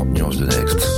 [0.00, 0.88] 40 nuances de Next.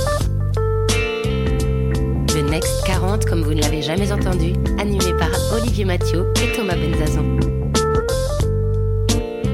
[2.33, 6.75] Le Next 40, comme vous ne l'avez jamais entendu, animé par Olivier Mathieu et Thomas
[6.75, 7.25] Benzazan.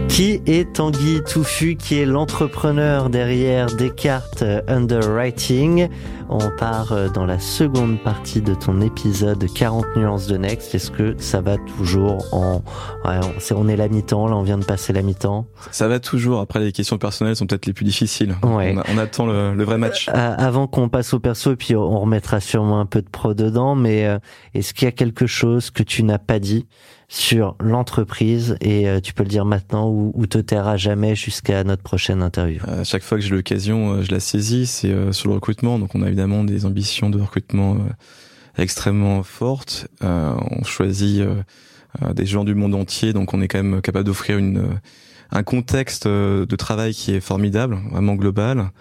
[0.08, 5.90] Qui est Tanguy Touffu, qui est l'entrepreneur derrière Descartes Underwriting?
[6.32, 10.76] On part euh, dans la seconde partie de ton épisode 40 nuances de Next.
[10.76, 12.62] Est-ce que ça va toujours en...
[13.04, 13.20] Ouais,
[13.56, 15.48] on, est la mi-temps, là on vient de passer la mi-temps.
[15.72, 16.40] Ça va toujours.
[16.40, 18.36] Après, les questions personnelles sont peut-être les plus difficiles.
[18.44, 18.76] Ouais.
[18.76, 20.08] On, a- on attend le, le vrai match.
[20.10, 23.34] Euh, avant qu'on passe au perso, et puis on remettra sûrement un peu de pro
[23.34, 24.20] dedans, mais euh,
[24.54, 26.68] est-ce qu'il y a quelque chose que tu n'as pas dit
[27.12, 31.16] sur l'entreprise et euh, tu peux le dire maintenant ou, ou te taire à jamais
[31.16, 32.62] jusqu'à notre prochaine interview?
[32.68, 34.68] À chaque fois que j'ai l'occasion, euh, je la saisis.
[34.68, 35.80] C'est euh, sur le recrutement.
[35.80, 39.88] Donc, on a évidemment des ambitions de recrutement euh, extrêmement fortes.
[40.04, 43.14] Euh, on choisit euh, des gens du monde entier.
[43.14, 44.80] Donc, on est quand même capable d'offrir une
[45.32, 48.72] un contexte de travail qui est formidable, vraiment global.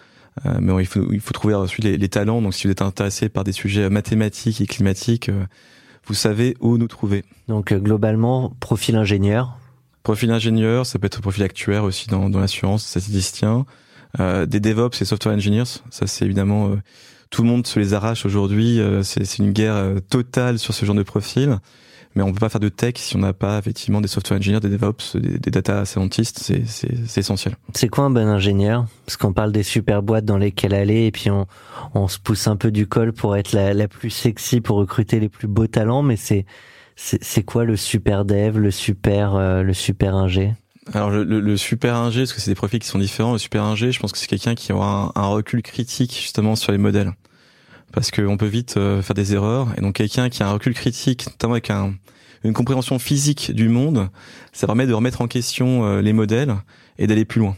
[0.47, 2.43] Euh, mais il faut il faut trouver ensuite les, les talents.
[2.43, 5.45] Donc, si vous êtes intéressé par des sujets mathématiques et climatiques, euh,
[6.07, 7.25] vous savez où nous trouver.
[7.49, 9.59] Donc globalement, profil ingénieur.
[10.03, 13.67] Profil ingénieur, ça peut être profil actuaire aussi dans, dans l'assurance, statisticien.
[14.19, 16.73] Euh, des DevOps et software engineers, ça c'est évidemment
[17.31, 18.81] tout le monde se les arrache aujourd'hui.
[18.81, 21.59] euh, c'est une guerre euh, totale sur ce genre de profil.
[22.15, 24.61] Mais on peut pas faire de tech si on n'a pas effectivement des software engineers,
[24.61, 26.39] des DevOps, des, des data scientists.
[26.67, 27.55] C'est essentiel.
[27.75, 28.87] C'est quoi un bon ingénieur?
[29.07, 32.57] Parce qu'on parle des super boîtes dans lesquelles aller et puis on, se pousse un
[32.57, 36.17] peu du col pour être la, plus sexy, pour recruter les plus beaux talents, mais
[36.17, 40.55] c'est quoi le super dev, le super euh, le super ingé?
[40.95, 43.33] Alors le, le, le super ingé, parce que c'est des profils qui sont différents.
[43.33, 46.73] Le super ingé, je pense que c'est quelqu'un qui aura un, recul critique justement sur
[46.73, 47.13] les modèles,
[47.93, 49.69] parce qu'on peut vite euh, faire des erreurs.
[49.77, 51.95] Et donc quelqu'un qui a un recul critique, notamment avec un,
[52.43, 54.09] une compréhension physique du monde,
[54.53, 56.57] ça permet de remettre en question euh, les modèles
[56.99, 57.57] et d'aller plus loin.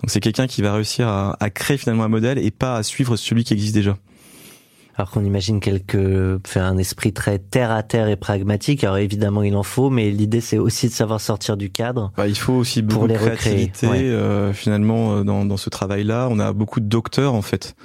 [0.00, 3.16] Donc c'est quelqu'un qui va réussir à créer finalement un modèle et pas à suivre
[3.16, 3.98] celui qui existe déjà.
[5.00, 8.84] Alors qu'on imagine quelque faire un esprit très terre à terre et pragmatique.
[8.84, 12.12] Alors évidemment il en faut, mais l'idée c'est aussi de savoir sortir du cadre.
[12.18, 14.02] Bah, il faut aussi Pour beaucoup de les recréer, créativité ouais.
[14.02, 16.28] euh, finalement euh, dans, dans ce travail-là.
[16.30, 17.76] On a beaucoup de docteurs en fait,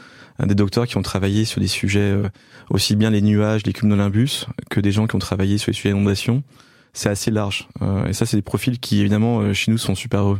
[0.45, 2.27] des docteurs qui ont travaillé sur des sujets euh,
[2.69, 5.93] aussi bien les nuages, les cumulonimbus, que des gens qui ont travaillé sur les sujets
[5.93, 6.43] d'inondation.
[6.91, 7.69] C'est assez large.
[7.81, 10.39] Euh, et ça, c'est des profils qui évidemment chez nous sont super heureux.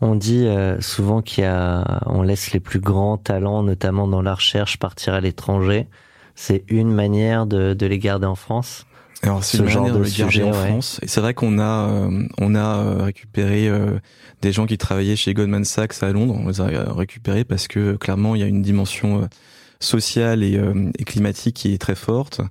[0.00, 4.22] On dit euh, souvent qu'il y a, on laisse les plus grands talents, notamment dans
[4.22, 5.86] la recherche, partir à l'étranger.
[6.34, 8.84] C'est une manière de, de les garder en France.
[9.22, 10.68] Alors c'est Ce une genre manière de le garder sujet, en ouais.
[10.68, 11.00] France.
[11.02, 13.98] Et c'est vrai qu'on a euh, on a euh, récupéré euh,
[14.42, 16.36] des gens qui travaillaient chez Goldman Sachs à Londres.
[16.38, 19.26] On les a récupérés parce que clairement il y a une dimension euh,
[19.80, 22.42] sociale et, euh, et climatique qui est très forte.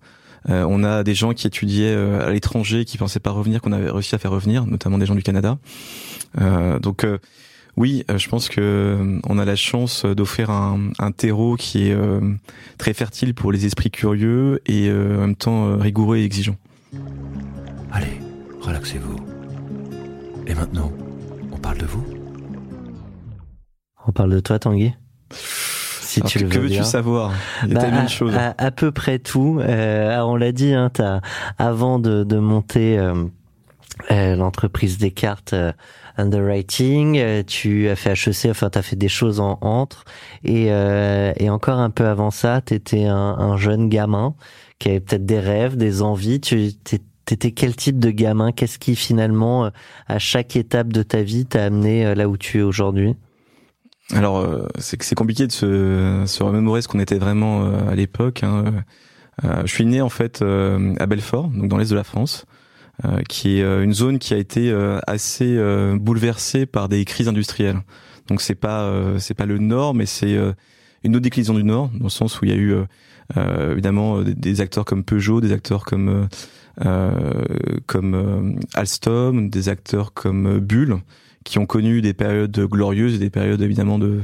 [0.50, 3.72] Euh, on a des gens qui étudiaient euh, à l'étranger, qui pensaient pas revenir, qu'on
[3.72, 5.58] avait réussi à faire revenir, notamment des gens du Canada.
[6.40, 7.18] Euh, donc euh,
[7.78, 11.90] oui, euh, je pense que euh, on a la chance d'offrir un, un terreau qui
[11.90, 12.22] est euh,
[12.78, 16.56] très fertile pour les esprits curieux et euh, en même temps euh, rigoureux et exigeant.
[17.92, 18.20] Allez,
[18.62, 19.16] relaxez-vous.
[20.48, 20.92] Et maintenant,
[21.52, 22.06] on parle de vous
[24.08, 24.94] On parle de toi, Tanguy?
[26.16, 26.84] Si Alors, tu que le que veux veux-tu bien.
[26.84, 27.32] savoir
[27.64, 28.36] Il y a Bah, tellement à, de choses.
[28.36, 29.60] à- à peu près tout.
[29.62, 31.20] Euh, on l'a dit, hein, t'as-
[31.58, 33.26] avant de, de monter euh,
[34.12, 35.72] euh, l'entreprise Descartes euh,
[36.18, 40.06] Underwriting, euh, tu as fait HEC, enfin tu as fait des choses en entre.
[40.44, 44.34] Et, euh, et encore un peu avant ça, tu étais un, un jeune gamin
[44.80, 46.40] qui avait peut-être des rêves, des envies.
[46.42, 46.72] Tu
[47.26, 48.52] T'étais quel type de gamin?
[48.52, 49.72] Qu'est-ce qui finalement,
[50.08, 53.16] à chaque étape de ta vie, t'a amené là où tu es aujourd'hui?
[54.14, 57.96] Alors, euh, c'est c'est compliqué de se, se remémorer ce qu'on était vraiment euh, à
[57.96, 58.44] l'époque.
[58.44, 58.84] hein.
[59.44, 62.46] Euh, je suis né en fait à Belfort, donc dans l'est de la France,
[63.28, 64.74] qui est une zone qui a été
[65.08, 65.60] assez
[66.00, 67.82] bouleversée par des crises industrielles.
[68.28, 68.90] Donc c'est pas
[69.20, 70.38] c'est pas le Nord, mais c'est
[71.04, 72.76] une autre déclinaison du Nord, dans le sens où il y a eu
[73.38, 76.30] évidemment des, acteurs comme Peugeot, des acteurs comme
[77.88, 81.02] comme Alstom, des acteurs comme Bull,
[81.46, 84.24] qui ont connu des périodes glorieuses et des périodes évidemment de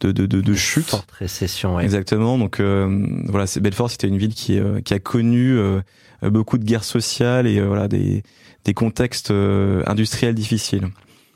[0.00, 0.86] de de, de, de chute.
[0.86, 1.84] Forte récession, ouais.
[1.84, 2.38] Exactement.
[2.38, 2.88] Donc euh,
[3.26, 5.82] voilà, c'est Belfort, c'était une ville qui euh, qui a connu euh,
[6.22, 8.22] beaucoup de guerres sociales et euh, voilà des
[8.64, 10.88] des contextes euh, industriels difficiles.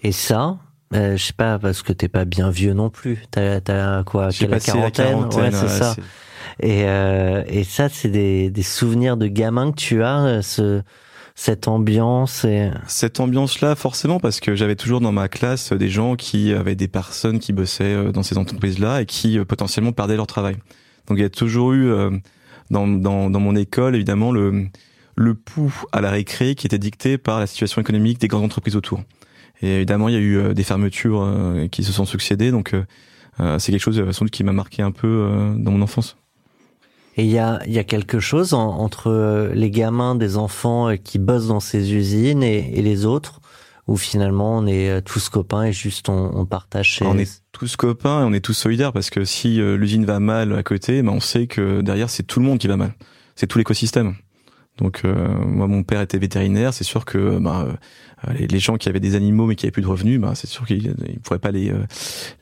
[0.02, 0.58] Et ça,
[0.94, 3.24] euh, je sais pas, parce que t'es pas bien vieux non plus.
[3.30, 5.96] T'as, t'as quoi, quelle la quarantaine, ouais, c'est ça.
[6.60, 10.82] Et, euh, et ça, c'est des, des souvenirs de gamin que tu as, ce,
[11.34, 12.44] cette ambiance.
[12.44, 12.70] Et...
[12.86, 16.88] Cette ambiance-là, forcément, parce que j'avais toujours dans ma classe des gens qui avaient des
[16.88, 20.56] personnes qui bossaient euh, dans ces entreprises-là et qui euh, potentiellement perdaient leur travail.
[21.06, 22.10] Donc il y a toujours eu euh,
[22.70, 24.68] dans, dans, dans mon école, évidemment, le,
[25.16, 28.76] le pouls à la récré qui était dicté par la situation économique des grandes entreprises
[28.76, 29.02] autour.
[29.60, 31.26] Et évidemment, il y a eu des fermetures
[31.70, 32.74] qui se sont succédées, donc
[33.38, 36.16] c'est quelque chose sans doute qui m'a marqué un peu dans mon enfance.
[37.16, 40.88] Et il y a, y a quelque chose en- entre euh, les gamins des enfants
[40.90, 43.40] euh, qui bossent dans ces usines et, les autres,
[43.86, 47.00] où finalement on est euh, tous copains et juste on, partage.
[47.02, 50.52] On est tous copains et on est tous solidaires parce que si l'usine va mal
[50.56, 52.94] à côté, ben on sait que derrière c'est tout le monde qui va mal.
[53.36, 54.14] C'est tout l'écosystème.
[54.78, 57.76] Donc euh, moi mon père était vétérinaire, c'est sûr que ben,
[58.28, 60.34] euh, les, les gens qui avaient des animaux mais qui avaient plus de revenus, ben,
[60.34, 61.84] c'est sûr qu'ils ne pourraient pas les euh,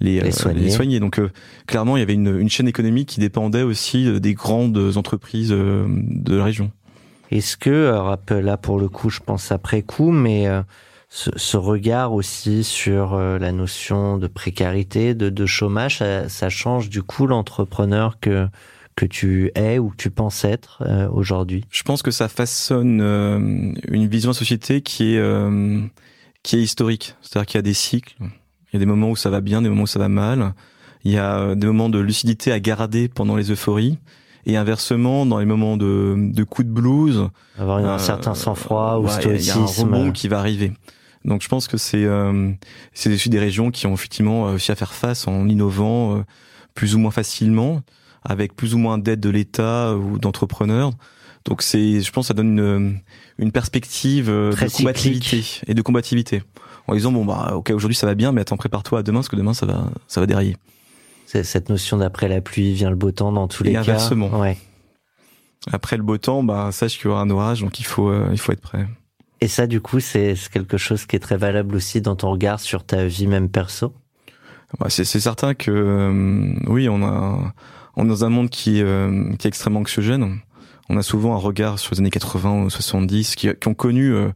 [0.00, 0.98] les, Les euh, soigner.
[0.98, 1.30] Donc euh,
[1.66, 6.36] clairement il y avait une, une chaîne économique qui dépendait aussi des grandes entreprises de
[6.36, 6.70] la région.
[7.30, 10.62] Est-ce que, alors là pour le coup, je pense après coup, mais euh,
[11.08, 16.50] ce, ce regard aussi sur euh, la notion de précarité, de, de chômage, ça, ça
[16.50, 18.48] change du coup l'entrepreneur que
[19.02, 21.64] que tu es ou que tu penses être euh, aujourd'hui?
[21.70, 25.80] Je pense que ça façonne euh, une vision de société qui est euh,
[26.42, 27.16] qui est historique.
[27.20, 28.14] C'est-à-dire qu'il y a des cycles.
[28.20, 30.54] Il y a des moments où ça va bien, des moments où ça va mal.
[31.04, 33.98] Il y a des moments de lucidité à garder pendant les euphories.
[34.46, 37.28] Et inversement, dans les moments de, de coups de blues,
[37.58, 39.82] Avoir un certain sang-froid ou ouais, a- il y a un stoïcisme.
[39.94, 40.72] rebond qui va arriver.
[41.24, 42.06] Donc je pense que c'est
[42.92, 46.24] c'est des régions qui ont effectivement réussi à faire face en innovant
[46.74, 47.82] plus ou moins facilement,
[48.24, 50.92] avec plus ou moins d'aide de l'État ou d'entrepreneurs.
[51.44, 53.00] Donc c'est, je pense, que ça donne une,
[53.38, 56.42] une perspective euh, Très de combativité et de combativité.
[56.86, 59.28] En disant bon bah ok aujourd'hui ça va bien, mais attends prépare-toi à demain parce
[59.28, 60.56] que demain ça va ça va dérailler.
[61.26, 64.28] Cette notion d'après la pluie vient le beau temps dans tous Et les inversement.
[64.28, 64.36] cas.
[64.36, 64.58] Ouais.
[65.70, 68.28] Après le beau temps, bah sache qu'il y aura un orage, donc il faut euh,
[68.32, 68.86] il faut être prêt.
[69.40, 72.60] Et ça, du coup, c'est quelque chose qui est très valable aussi dans ton regard
[72.60, 73.92] sur ta vie même perso?
[74.78, 77.52] Bah, c'est c'est certain que euh, oui, on a
[77.96, 80.38] on est dans un monde qui euh, qui est extrêmement anxiogène.
[80.88, 84.12] On a souvent un regard sur les années 80 ou 70 qui, qui ont connu
[84.12, 84.28] euh,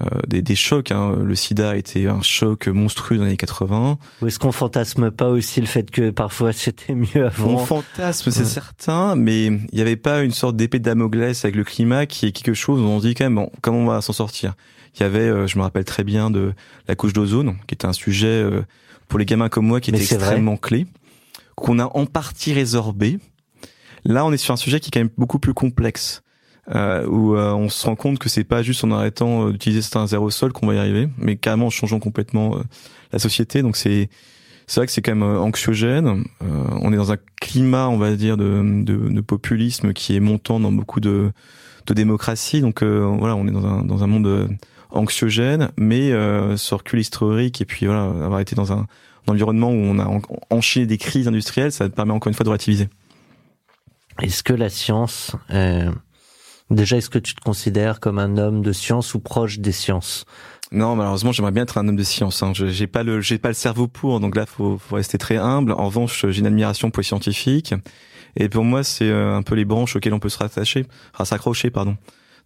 [0.00, 0.92] euh, des, des chocs.
[0.92, 1.16] Hein.
[1.22, 3.98] Le SIDA a été un choc monstrueux dans les années 80.
[4.22, 8.30] Ou est-ce qu'on fantasme pas aussi le fait que parfois c'était mieux avant On fantasme,
[8.30, 8.46] c'est Ouais.
[8.46, 12.26] certain, mais il n'y avait pas une sorte d'épée de Damoclès avec le climat qui
[12.26, 14.54] est quelque chose où on se dit quand même bon, comment on va s'en sortir?
[14.98, 16.52] Il y avait, euh, je me rappelle très bien de
[16.88, 18.62] la couche d'ozone, qui était un sujet euh,
[19.08, 20.24] pour les gamins comme moi qui Mais était vrai.
[20.26, 20.86] extrêmement clé,
[21.60, 23.18] qu'on a en partie résorbé.
[24.04, 26.22] Là, on est sur un sujet qui est quand même beaucoup plus complexe.
[26.74, 29.80] Euh, où euh, on se rend compte que c'est pas juste en arrêtant euh, d'utiliser
[29.80, 32.62] certains aérosols qu'on va y arriver, mais carrément en changeant complètement euh,
[33.10, 33.62] la société.
[33.62, 34.10] Donc c'est
[34.66, 36.24] c'est vrai que c'est quand même euh, anxiogène.
[36.42, 40.60] On est dans un climat, on va dire, de, de, de populisme qui est montant
[40.60, 41.32] dans beaucoup de,
[41.86, 42.60] de démocratie.
[42.60, 44.50] Donc voilà, on est dans un, dans un monde
[44.90, 48.86] anxiogène, mais euh, ce recul historique et puis voilà, avoir été dans un,
[49.28, 50.20] un environnement où on a en-
[50.50, 52.88] enchaîné des crises industrielles, ça permet encore une fois de relativiser.
[54.20, 55.90] Est-ce que la science, euh,
[56.70, 60.24] déjà, est-ce que tu te considères comme un homme de science ou proche des sciences?
[60.72, 62.42] Non, malheureusement, j'aimerais bien être un homme de science.
[62.42, 62.52] Hein.
[62.54, 65.36] Je- J'ai pas le, j'ai pas le cerveau pour, donc là, faut, faut rester très
[65.36, 65.72] humble.
[65.72, 67.74] En revanche, j'ai une admiration pour les scientifiques,
[68.36, 70.86] et pour moi, c'est euh, un peu les branches auxquelles on peut se rattacher,
[71.16, 71.96] à s'accrocher, pardon.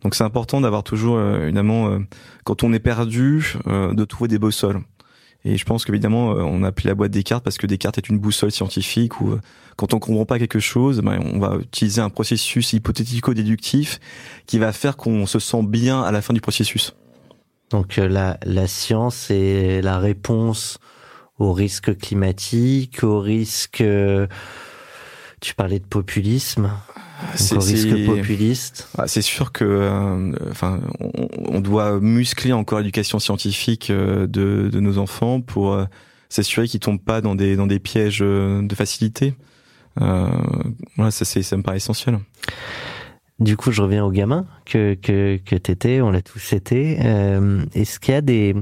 [0.02, 1.98] Donc c'est important d'avoir toujours, euh, évidemment, euh,
[2.44, 4.80] quand on est perdu, euh, de trouver des boussoles.
[5.44, 8.08] Et je pense qu'évidemment, euh, on a appelé la boîte Descartes parce que Descartes est
[8.08, 9.40] une boussole scientifique où, euh,
[9.76, 13.98] quand on comprend pas quelque chose, ben, on va utiliser un processus hypothético-déductif
[14.46, 16.94] qui va faire qu'on se sent bien à la fin du processus.
[17.70, 20.78] Donc euh, la, la science est la réponse
[21.38, 23.82] aux risques climatiques, aux risques...
[25.40, 26.70] tu parlais de populisme,
[27.50, 28.88] donc aux risques populistes.
[28.98, 34.68] Ah, c'est sûr que, euh, enfin, on, on doit muscler encore l'éducation scientifique euh, de,
[34.70, 35.84] de nos enfants pour euh,
[36.28, 39.34] s'assurer qu'ils tombent pas dans des dans des pièges euh, de facilité.
[40.00, 40.28] Euh,
[40.96, 42.18] voilà, ça c'est ça me paraît essentiel.
[43.40, 46.98] Du coup, je reviens au gamin que que que t'étais, on l'a tous été.
[47.04, 48.54] Euh, Est-ce qu'il y a des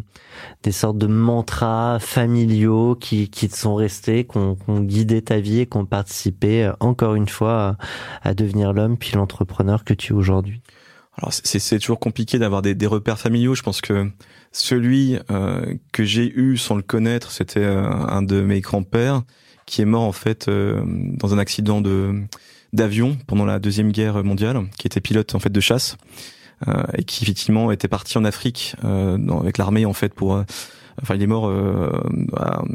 [0.62, 5.60] des sortes de mantras familiaux qui qui te sont restés, qui ont, guidé ta vie
[5.60, 7.76] et qui ont participé euh, encore une fois
[8.22, 10.62] à, à devenir l'homme puis l'entrepreneur que tu es aujourd'hui?
[11.18, 13.54] Alors c'est c'est toujours compliqué d'avoir des, des repères familiaux.
[13.54, 14.10] Je pense que
[14.52, 19.22] celui euh, que j'ai eu sans le connaître, c'était euh, un de mes grands-pères
[19.66, 22.22] qui est mort en fait euh, dans un accident de
[22.72, 25.96] d'avion pendant la deuxième guerre mondiale, qui était pilote en fait de chasse
[26.68, 30.44] euh, et qui effectivement était parti en Afrique euh, avec l'armée en fait pour euh,
[31.02, 31.50] Enfin, il est mort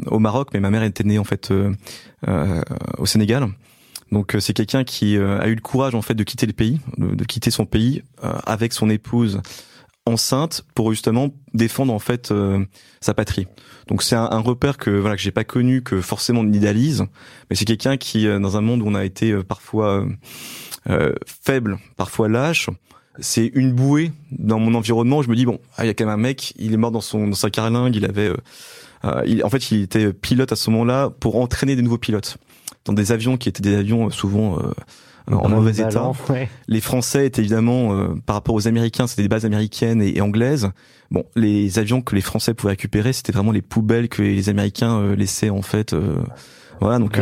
[0.06, 1.52] au Maroc, mais ma mère était née en fait
[2.98, 3.46] au Sénégal.
[4.10, 7.24] Donc c'est quelqu'un qui a eu le courage en fait de quitter le pays, de,
[7.24, 9.42] quitter son pays avec son épouse
[10.06, 12.32] enceinte pour justement défendre en fait
[13.00, 13.46] sa patrie.
[13.88, 17.04] Donc c'est un, repère que voilà que j'ai pas connu, que forcément on idéalise,
[17.50, 20.06] mais c'est quelqu'un qui dans un monde où on a été parfois
[21.26, 22.68] faible, parfois lâche,
[23.18, 25.22] c'est une bouée dans mon environnement.
[25.22, 26.90] Je me dis bon, ah, il y a quand même un mec, il est mort
[26.90, 28.36] dans son dans sa carlingue, il avait, euh,
[29.04, 32.36] euh, il, en fait, il était pilote à ce moment-là pour entraîner des nouveaux pilotes
[32.84, 34.58] dans des avions qui étaient des avions euh, souvent
[35.30, 36.12] en mauvais état.
[36.68, 40.70] Les Français étaient évidemment par rapport aux Américains, c'était des bases américaines et, anglaises.
[41.10, 45.14] Bon, les avions que les Français pouvaient récupérer, c'était vraiment les poubelles que les Américains
[45.14, 45.94] laissaient en fait.
[46.80, 47.18] voilà, donc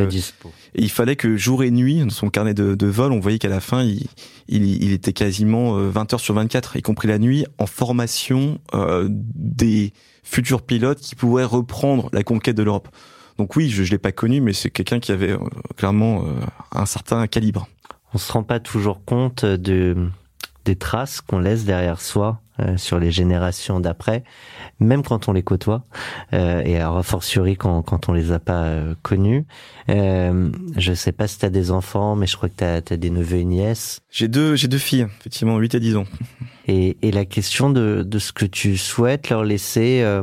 [0.77, 3.39] et il fallait que jour et nuit, dans son carnet de, de vol, on voyait
[3.39, 4.07] qu'à la fin, il,
[4.49, 8.59] il, il, était quasiment 20 euh, heures sur 24, y compris la nuit, en formation
[8.75, 9.93] euh, des
[10.25, 12.89] futurs pilotes qui pourraient reprendre la conquête de l'Europe.
[13.39, 15.39] Donc oui, je ne l'ai pas connu, mais c'est quelqu'un qui avait euh,
[15.77, 16.25] clairement
[16.73, 17.69] un certain calibre.
[18.15, 20.09] On se rend pas toujours compte de
[20.65, 24.23] des traces qu'on laisse derrière soi euh, sur les générations d'après,
[24.81, 25.85] même quand on les côtoie,
[26.33, 29.45] euh, et a fortiori quand, quand on les a pas euh, connus.
[29.91, 32.77] Euh, je sais pas si tu as des enfants, mais je crois que tu as,
[32.77, 34.01] as, des neveux et nièces.
[34.11, 36.07] J'ai deux, j'ai deux filles, effectivement, 8 et 10 ans.
[36.67, 40.23] Et, et la question de, de ce que tu souhaites leur laisser euh,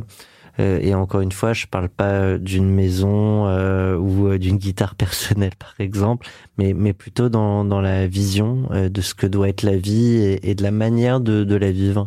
[0.58, 5.56] et encore une fois, je parle pas d'une maison euh, ou euh, d'une guitare personnelle,
[5.58, 6.28] par exemple,
[6.58, 10.70] mais, plutôt dans, la vision de ce que doit être la vie et, de la
[10.70, 12.06] manière de, la vivre.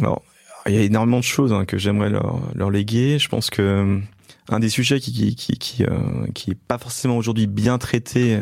[0.00, 0.22] Alors,
[0.66, 3.18] il y a énormément de choses hein, que j'aimerais leur, léguer.
[3.18, 4.00] Je pense que
[4.48, 8.38] un des sujets qui qui pas forcément aujourd'hui bien traité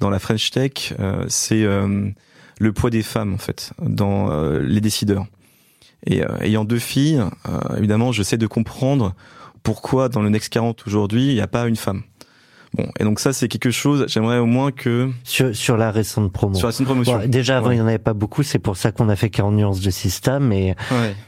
[0.00, 0.94] dans la French Tech,
[1.28, 5.26] c'est le poids des femmes en fait dans les décideurs.
[6.06, 9.14] Et euh, ayant deux filles, euh, évidemment, je sais de comprendre
[9.62, 12.02] pourquoi dans le Next 40 aujourd'hui, il n'y a pas une femme.
[12.74, 15.10] Bon, et donc ça, c'est quelque chose, j'aimerais au moins que...
[15.24, 16.54] Sur, sur la récente promo.
[16.54, 17.20] Sur la récente promotion.
[17.26, 19.54] déjà, avant, il n'y en avait pas beaucoup, c'est pour ça qu'on a fait 40
[19.54, 20.76] nuances de système, mais,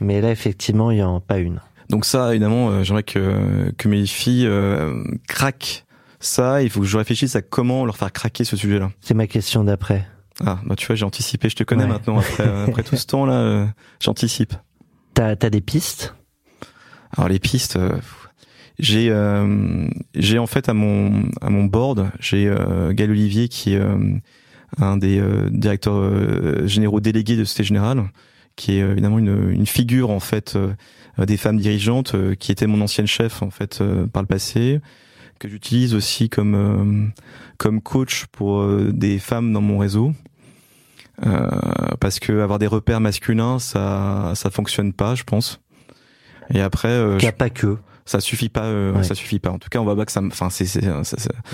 [0.00, 1.60] mais là, effectivement, il n'y en a pas une.
[1.88, 5.84] Donc ça, évidemment, euh, j'aimerais que, que mes filles euh, craquent
[6.20, 8.90] ça, il faut que je réfléchisse à comment leur faire craquer ce sujet-là.
[9.00, 10.06] C'est ma question d'après.
[10.44, 13.34] Ah, bah tu vois, j'ai anticipé, je te connais maintenant après, après tout ce temps-là,
[13.34, 13.66] euh,
[14.00, 14.54] j'anticipe.
[15.14, 16.14] T'as as des pistes?
[17.16, 17.96] Alors les pistes, euh,
[18.78, 23.74] j'ai euh, j'ai en fait à mon à mon board, j'ai euh, Gaël Olivier qui
[23.74, 23.82] est
[24.78, 25.20] un des
[25.50, 28.04] directeurs généraux délégués de Société Générale,
[28.54, 30.56] qui est évidemment une, une figure en fait
[31.18, 33.82] des femmes dirigeantes, qui était mon ancienne chef en fait
[34.12, 34.80] par le passé
[35.40, 37.12] que j'utilise aussi comme
[37.58, 40.12] comme coach pour des femmes dans mon réseau.
[41.26, 41.48] Euh,
[42.00, 45.60] parce que avoir des repères masculins, ça ça fonctionne pas, je pense.
[46.52, 47.76] Et après, euh, il n'y a pas que.
[48.10, 49.50] Ça suffit pas euh, ça suffit pas.
[49.50, 50.82] En tout cas on va pas que ça enfin c'est c'est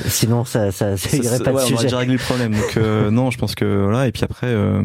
[0.06, 2.54] sinon ça ça, ça, irait pas de sujet on va déjà le problème.
[2.54, 4.06] Donc euh, non je pense que voilà.
[4.06, 4.82] Et puis après euh,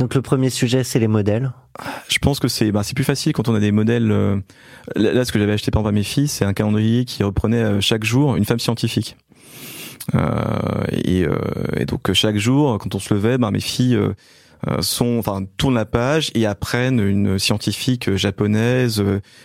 [0.00, 1.52] donc le premier sujet c'est les modèles.
[2.08, 4.08] je pense que c'est bah, c'est plus facile quand on a des modèles
[4.96, 7.80] là ce que j'avais acheté par exemple à mes filles c'est un calendrier qui reprenait
[7.80, 9.16] chaque jour une femme scientifique.
[9.16, 9.25] euh,
[10.12, 11.36] et, euh,
[11.76, 14.14] et, donc chaque jour, quand on se levait, ben, mes filles euh,
[14.80, 19.02] sont, enfin, tournent la page et apprennent une scientifique japonaise,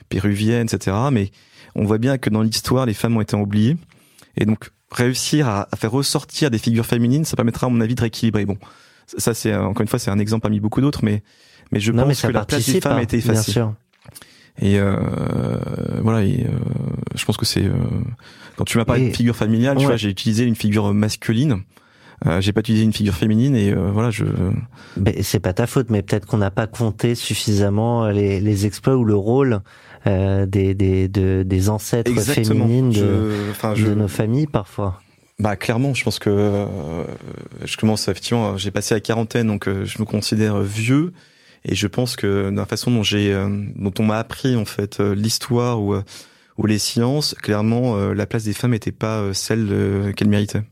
[0.09, 0.95] péruvienne, etc.
[1.11, 1.31] Mais
[1.75, 3.77] on voit bien que dans l'histoire, les femmes ont été oubliées.
[4.37, 8.01] Et donc, réussir à, faire ressortir des figures féminines, ça permettra, à mon avis, de
[8.01, 8.45] rééquilibrer.
[8.45, 8.57] Bon,
[9.05, 11.23] ça, c'est encore une fois, c'est un exemple parmi beaucoup d'autres, mais
[11.71, 13.51] mais je pense que la place des femmes a été effacée.
[13.51, 13.73] Bien sûr.
[14.61, 14.97] Et euh,
[16.01, 16.57] voilà, et, euh,
[17.15, 17.73] je pense que c'est euh,
[18.55, 21.63] quand tu m'as parlé de figure familiale, tu vois, j'ai utilisé une figure masculine.
[22.27, 24.25] Euh, j'ai pas utilisé une figure féminine et euh, voilà je.
[24.95, 28.95] Mais c'est pas ta faute, mais peut-être qu'on n'a pas compté suffisamment les, les, exploits
[28.95, 29.61] ou le rôle
[30.05, 33.31] euh, des des de, des ancêtres féminines de,
[33.73, 35.01] je, de nos familles parfois.
[35.39, 36.67] Bah clairement, je pense que
[37.65, 41.13] je commence effectivement, j'ai passé la quarantaine, donc je me considère vieux
[41.65, 43.33] et je pense que dans la façon dont j'ai,
[43.75, 45.95] dont on m'a appris en fait l'histoire ou
[46.57, 50.29] ou les sciences, clairement, euh, la place des femmes n'était pas euh, celle euh, qu'elles
[50.29, 50.63] méritaient.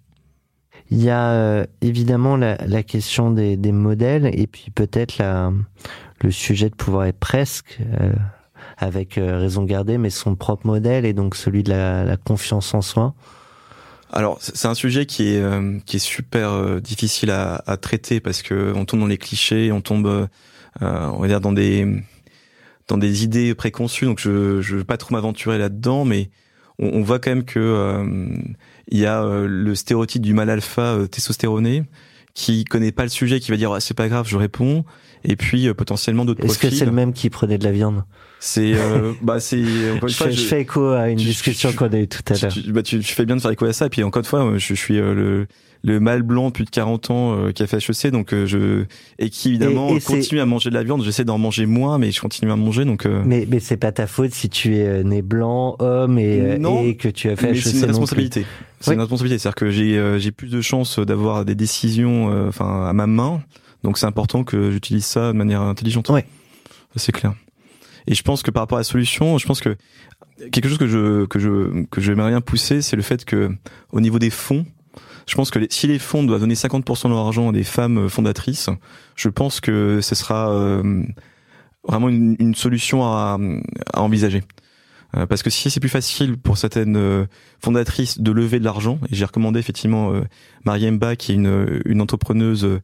[0.91, 5.21] Il y a évidemment la, la question des, des, modèles et puis peut-être
[6.23, 7.77] le sujet de pouvoir être presque,
[8.75, 12.81] avec raison gardée, mais son propre modèle et donc celui de la, la confiance en
[12.81, 13.13] soi.
[14.11, 15.43] Alors c'est un sujet qui est
[15.85, 19.81] qui est super difficile à, à, traiter parce que on tombe dans les clichés, on
[19.81, 20.27] tombe
[20.81, 22.01] on va dire dans des
[22.89, 26.29] dans des idées préconçues, donc je je veux pas trop m'aventurer là-dedans, mais
[26.79, 28.35] on, on, voit quand même que euh,
[28.89, 31.83] il y a euh, le stéréotype du mal alpha euh, testostéroné
[32.33, 34.85] qui connaît pas le sujet, qui va dire ah, c'est pas grave, je réponds,
[35.23, 38.03] et puis euh, potentiellement d'autres Est-ce que c'est le même qui prenait de la viande?
[38.39, 42.21] C'est euh, bah c'est je, je, fais écho à une discussion qu'on a eue tout
[42.27, 42.51] à l'heure.
[42.51, 44.53] Tu, bah, tu, fais bien de faire écho à ça, et puis encore une fois,
[44.57, 45.47] je, je suis le
[45.83, 48.85] le mâle blanc plus de 40 ans euh, qui a fait HEC donc euh, je
[49.17, 51.03] et qui évidemment continue à manger de la viande.
[51.03, 53.91] J'essaie d'en manger moins mais je continue à manger donc euh, mais mais c'est pas
[53.91, 57.61] ta faute si tu es né blanc homme et, et que tu as fait HEC
[57.61, 58.45] c'est une responsabilité.
[58.81, 59.39] C'est une responsabilité.
[59.39, 63.41] C'est-à-dire que j'ai j'ai plus de chances d'avoir des décisions enfin à ma main.
[63.83, 66.09] Donc c'est important que j'utilise ça de manière intelligente.
[66.09, 66.25] Ouais
[66.95, 67.33] c'est clair.
[68.07, 69.77] Et je pense que par rapport à la solution je pense que
[70.51, 73.51] quelque chose que je que je que j'aimerais bien pousser c'est le fait que
[73.91, 74.65] au niveau des fonds
[75.27, 78.09] je pense que si les fonds doivent donner 50% de leur argent à des femmes
[78.09, 78.69] fondatrices,
[79.15, 81.03] je pense que ce sera euh,
[81.87, 83.37] vraiment une, solution à,
[83.93, 84.43] envisager.
[85.17, 87.25] Euh, parce que si c'est plus facile pour certaines euh,
[87.59, 90.13] fondatrices de lever de l'argent, et j'ai recommandé effectivement
[90.65, 92.79] Mariam Ba, qui est une, entrepreneuse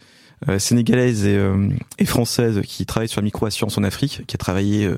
[0.57, 4.89] sénégalaise et, française qui travaille sur la micro-assurance en Afrique, qui a travaillé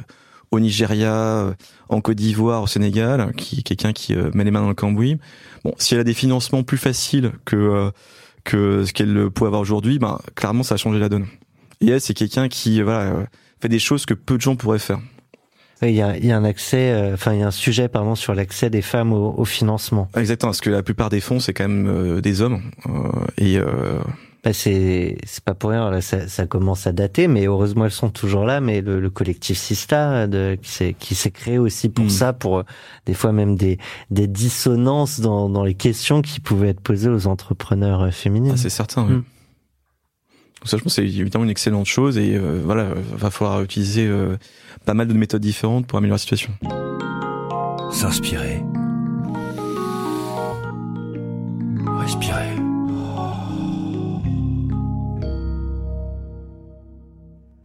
[0.52, 1.54] au Nigeria, euh,
[1.90, 4.76] en Côte d'Ivoire, au Sénégal, qui est quelqu'un qui euh, met les mains dans le
[4.76, 5.18] cambouis.
[5.64, 7.92] Bon, si elle a des financements plus faciles que euh,
[8.44, 11.28] que ce qu'elle pouvait avoir aujourd'hui, ben clairement ça a changé la donne.
[11.82, 13.28] Et elle, c'est quelqu'un qui voilà
[13.62, 15.00] fait des choses que peu de gens pourraient faire.
[15.82, 18.16] Il y a, il y a un accès, enfin il y a un sujet pardon
[18.16, 20.10] sur l'accès des femmes au, au, financement.
[20.16, 22.62] Exactement, parce que la plupart des fonds c'est quand même des hommes
[23.38, 23.60] et
[24.44, 27.92] bah, c'est c'est pas pour rien là, ça, ça, commence à dater mais heureusement elles
[27.92, 31.90] sont toujours là mais le, le collectif Sista de, qui s'est qui s'est créé aussi
[31.90, 32.10] pour mm.
[32.10, 32.64] ça pour euh,
[33.06, 33.78] des fois même des
[34.12, 38.54] des dissonances dans dans les questions qui pouvaient être posées aux entrepreneurs euh, féminines.
[38.54, 39.06] Ah, c'est certain.
[39.08, 39.14] Oui.
[39.16, 39.24] Mm.
[40.64, 44.38] Ça, je pense, c'est évidemment une excellente chose et euh, voilà, va falloir utiliser euh,
[44.86, 46.52] pas mal de méthodes différentes pour améliorer la situation.
[47.92, 48.62] S'inspirer.
[52.00, 52.47] Respirer.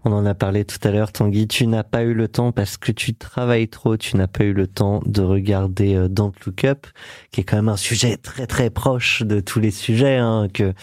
[0.05, 1.47] On en a parlé tout à l'heure, Tanguy.
[1.47, 3.97] Tu n'as pas eu le temps parce que tu travailles trop.
[3.97, 6.87] Tu n'as pas eu le temps de regarder euh, Don't Look Up,
[7.31, 10.75] qui est quand même un sujet très très proche de tous les sujets hein, que,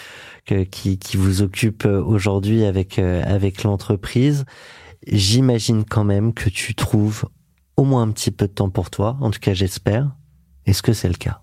[0.64, 4.46] qui, vous occupe euh, aujourd'hui avec euh, avec l'entreprise.
[5.06, 7.26] J'imagine quand même que tu trouves
[7.76, 9.18] au moins un petit peu de temps pour toi.
[9.20, 10.16] En tout cas, j'espère.
[10.66, 11.42] Est-ce que c'est le cas?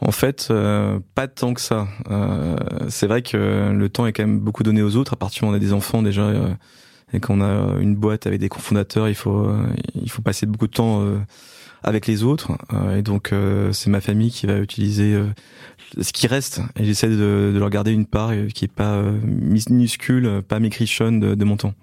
[0.00, 0.52] En fait,
[1.14, 1.86] pas tant que ça.
[2.88, 5.12] c'est vrai que le temps est quand même beaucoup donné aux autres.
[5.12, 6.32] À partir où on a des enfants, déjà,
[7.12, 9.48] et qu'on a une boîte avec des cofondateurs, il faut
[9.94, 11.18] il faut passer beaucoup de temps euh,
[11.82, 12.52] avec les autres.
[12.72, 15.20] Euh, et donc euh, c'est ma famille qui va utiliser
[16.00, 16.60] ce qui reste.
[16.76, 21.34] Et j'essaie de, de, leur garder une part qui est pas minuscule, pas maigrichonne de,
[21.34, 21.74] de mon temps.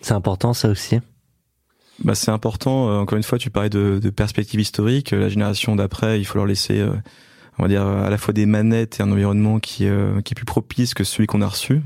[0.00, 0.98] C'est important ça aussi.
[2.02, 3.00] Bah c'est important.
[3.00, 5.10] encore une fois, tu parlais de, de perspective historique.
[5.10, 6.84] La génération d'après, il faut leur laisser
[7.58, 9.84] on va dire à la fois des manettes et un environnement qui,
[10.24, 11.82] qui est plus propice que celui qu'on a reçu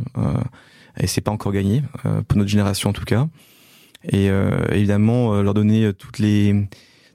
[0.99, 3.29] et c'est pas encore gagné euh, pour notre génération en tout cas.
[4.05, 6.69] Et euh, évidemment euh, leur donner toutes les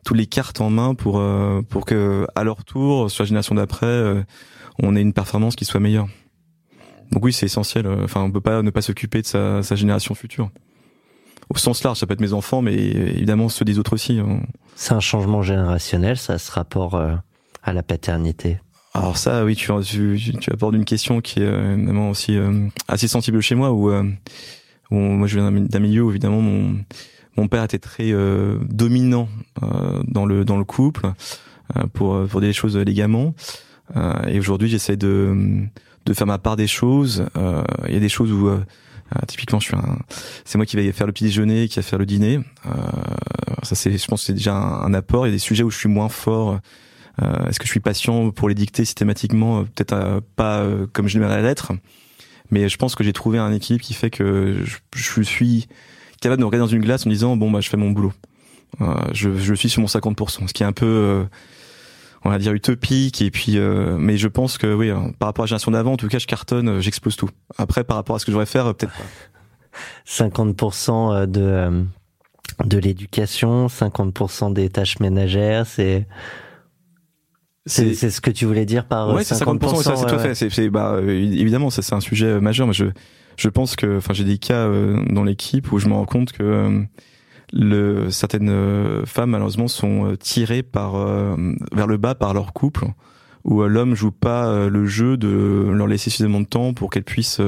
[0.03, 1.21] toutes les cartes en main pour
[1.69, 4.25] pour que à leur tour sur la génération d'après
[4.79, 6.07] on ait une performance qui soit meilleure.
[7.11, 7.85] Donc oui, c'est essentiel.
[7.87, 10.49] Enfin, on peut pas ne pas s'occuper de sa, sa, génération future.
[11.49, 14.17] Au sens large, ça peut être mes enfants, mais évidemment ceux des autres aussi.
[14.17, 14.39] Hein.
[14.75, 18.59] C'est un changement générationnel, ça, ce rapport à la paternité.
[18.93, 22.67] Alors ça, oui, tu, tu, tu abordes une question qui est euh, évidemment aussi euh,
[22.89, 24.03] assez sensible chez moi, où, euh,
[24.89, 26.77] où moi je viens d'un milieu où évidemment mon,
[27.37, 28.11] mon père était très
[28.61, 29.29] dominant
[30.07, 31.13] dans le dans le couple
[31.93, 33.33] pour pour des choses légalement.
[34.27, 35.63] et aujourd'hui, j'essaie de
[36.05, 37.25] de faire ma part des choses.
[37.87, 38.51] Il y a des choses où
[39.27, 39.77] typiquement, je suis
[40.43, 42.41] c'est moi qui vais faire le petit déjeuner, qui va faire le dîner.
[43.63, 45.25] ça, c'est, je pense, que c'est déjà un, un, apport.
[45.25, 46.57] Il y a des sujets où je suis moins fort euh,
[47.19, 51.19] est-ce que je suis patient pour les dicter systématiquement euh, Peut-être euh, pas comme je
[51.19, 51.73] l'aimerais l'être,
[52.49, 55.67] mais je pense que j'ai trouvé un équilibre qui fait que je, suis
[56.21, 58.13] capable de me regarder dans une glace en disant bon bah je fais mon boulot.
[59.13, 61.25] je, je suis sur mon 50%, ce qui est un peu
[62.23, 63.21] on va dire utopique.
[63.21, 66.07] Et puis mais je pense que oui par rapport à la génération d'avant en tout
[66.07, 67.29] cas je cartonne j'expose tout.
[67.57, 69.03] Après par rapport à ce que je devrais faire peut-être pas.
[70.07, 71.85] 50% de
[72.65, 76.05] de l'éducation 50% des tâches ménagères c'est
[77.65, 79.59] c'est ce que tu voulais dire par ouais, 50%.
[79.59, 80.35] 50% ça, c'est tout fait.
[80.35, 82.85] C'est bah euh, évidemment ça c'est un sujet euh, majeur, mais je
[83.37, 86.31] je pense que enfin j'ai des cas euh, dans l'équipe où je me rends compte
[86.31, 86.83] que
[87.53, 90.93] le certaines femmes malheureusement sont tirées par
[91.73, 92.85] vers le bas par leur couple
[93.43, 97.41] où l'homme joue pas le jeu de leur laisser suffisamment de temps pour qu'elles puissent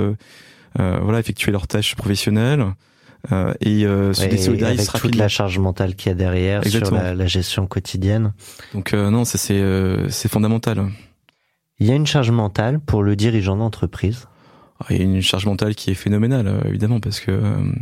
[0.76, 2.66] voilà effectuer leurs tâches professionnelles
[3.32, 7.16] euh, et euh, se avec toute la charge mentale qu'il y a derrière sur la,
[7.16, 8.34] la, gestion quotidienne.
[8.74, 10.90] Donc euh, non, ça c'est euh, c'est fondamental.
[11.80, 14.28] Il y a une charge mentale pour le dirigeant d'entreprise.
[14.90, 17.74] il y a une charge mentale qui est phénoménale, euh, évidemment, parce que euh,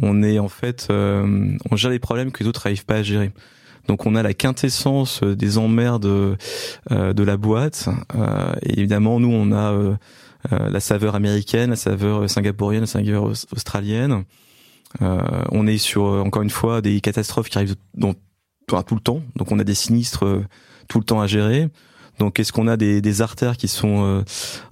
[0.00, 3.02] on est en fait, euh, on gère les problèmes que les autres n'arrivent pas à
[3.02, 3.32] gérer.
[3.86, 6.36] Donc on a la quintessence des emmerdes
[6.90, 7.88] de la boîte.
[8.62, 9.96] et évidemment, nous, on a
[10.50, 14.24] la saveur américaine, la saveur singapourienne, la saveur australienne.
[15.00, 18.14] On est sur, encore une fois, des catastrophes qui arrivent dans,
[18.82, 19.22] tout le temps.
[19.36, 20.24] Donc on a des sinistres
[20.88, 21.68] tout le temps à gérer.
[22.18, 24.22] Donc est-ce qu'on a des, des, artères qui sont euh,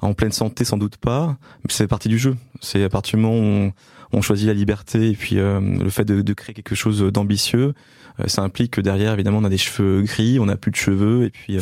[0.00, 0.64] en pleine santé?
[0.64, 1.36] Sans doute pas.
[1.64, 2.36] Mais c'est partie du jeu.
[2.60, 3.72] C'est à partir du moment où on,
[4.12, 7.74] on choisit la liberté et puis euh, le fait de, de, créer quelque chose d'ambitieux,
[8.20, 10.76] euh, ça implique que derrière, évidemment, on a des cheveux gris, on n'a plus de
[10.76, 11.58] cheveux et puis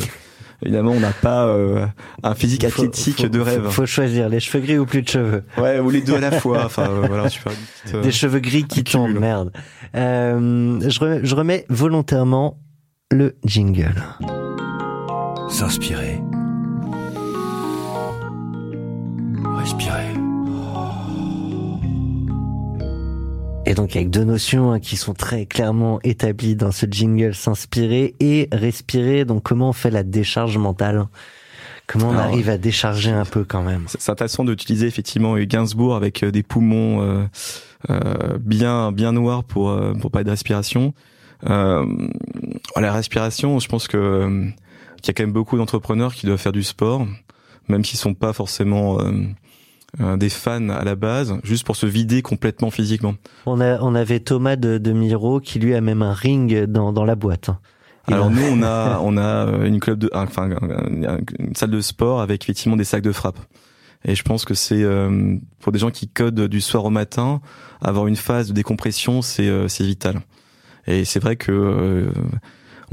[0.61, 1.55] évidemment, on n'a pas
[2.23, 3.63] un physique athlétique de rêve.
[3.65, 5.43] Faut, faut, choisir les cheveux gris ou plus de cheveux.
[5.57, 6.63] Ouais, ou les deux à la fois.
[6.65, 7.53] Enfin, voilà, super
[8.01, 9.51] Des cheveux gris qui tombent, merde.
[9.93, 12.57] je, remets, je remets volontairement
[13.11, 13.93] le jingle
[15.47, 16.19] s'inspirer,
[19.57, 20.14] respirer.
[23.67, 28.13] Et donc avec deux notions hein, qui sont très clairement établies dans ce jingle, s'inspirer
[28.19, 29.25] et respirer.
[29.25, 31.07] Donc comment on fait la décharge mentale?
[31.87, 33.85] Comment on arrive à décharger un peu quand même?
[33.87, 37.25] Sa façon d'utiliser effectivement Gainsbourg avec euh, des poumons euh,
[37.89, 40.93] euh, bien bien noirs pour euh, pour pas de respiration.
[41.47, 41.85] Euh,
[42.75, 44.51] la respiration, je pense que
[45.03, 47.05] il y a quand même beaucoup d'entrepreneurs qui doivent faire du sport,
[47.67, 48.97] même s'ils sont pas forcément
[49.99, 53.15] euh, euh, des fans à la base, juste pour se vider complètement physiquement.
[53.45, 56.93] On a, on avait Thomas de, de Miro qui lui a même un ring dans,
[56.93, 57.49] dans la boîte.
[58.07, 60.49] Alors nous on a on a euh, une club de enfin
[61.39, 63.39] une salle de sport avec effectivement des sacs de frappe.
[64.07, 64.85] Et je pense que c'est
[65.59, 67.41] pour des gens qui codent du soir au matin,
[67.81, 70.21] avoir une phase de décompression c'est c'est vital.
[70.85, 72.11] Et c'est vrai que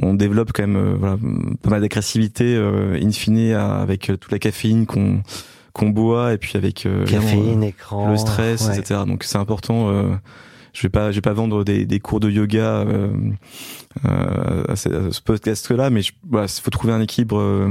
[0.01, 1.17] on développe quand même euh, voilà,
[1.63, 5.23] pas mal d'agressivité euh, in fine avec euh, toute la caféine qu'on
[5.73, 9.01] qu'on boit et puis avec caféine, écran, le stress, etc.
[9.07, 9.93] Donc c'est important.
[10.73, 12.85] je vais pas, je vais pas vendre des, des cours de yoga
[14.05, 17.71] à ce podcast-là, mais il faut trouver un équilibre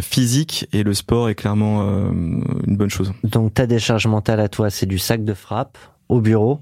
[0.00, 3.12] physique et le sport est clairement une bonne chose.
[3.24, 5.78] Donc ta décharge mentale à toi, c'est du sac de frappe
[6.08, 6.60] au bureau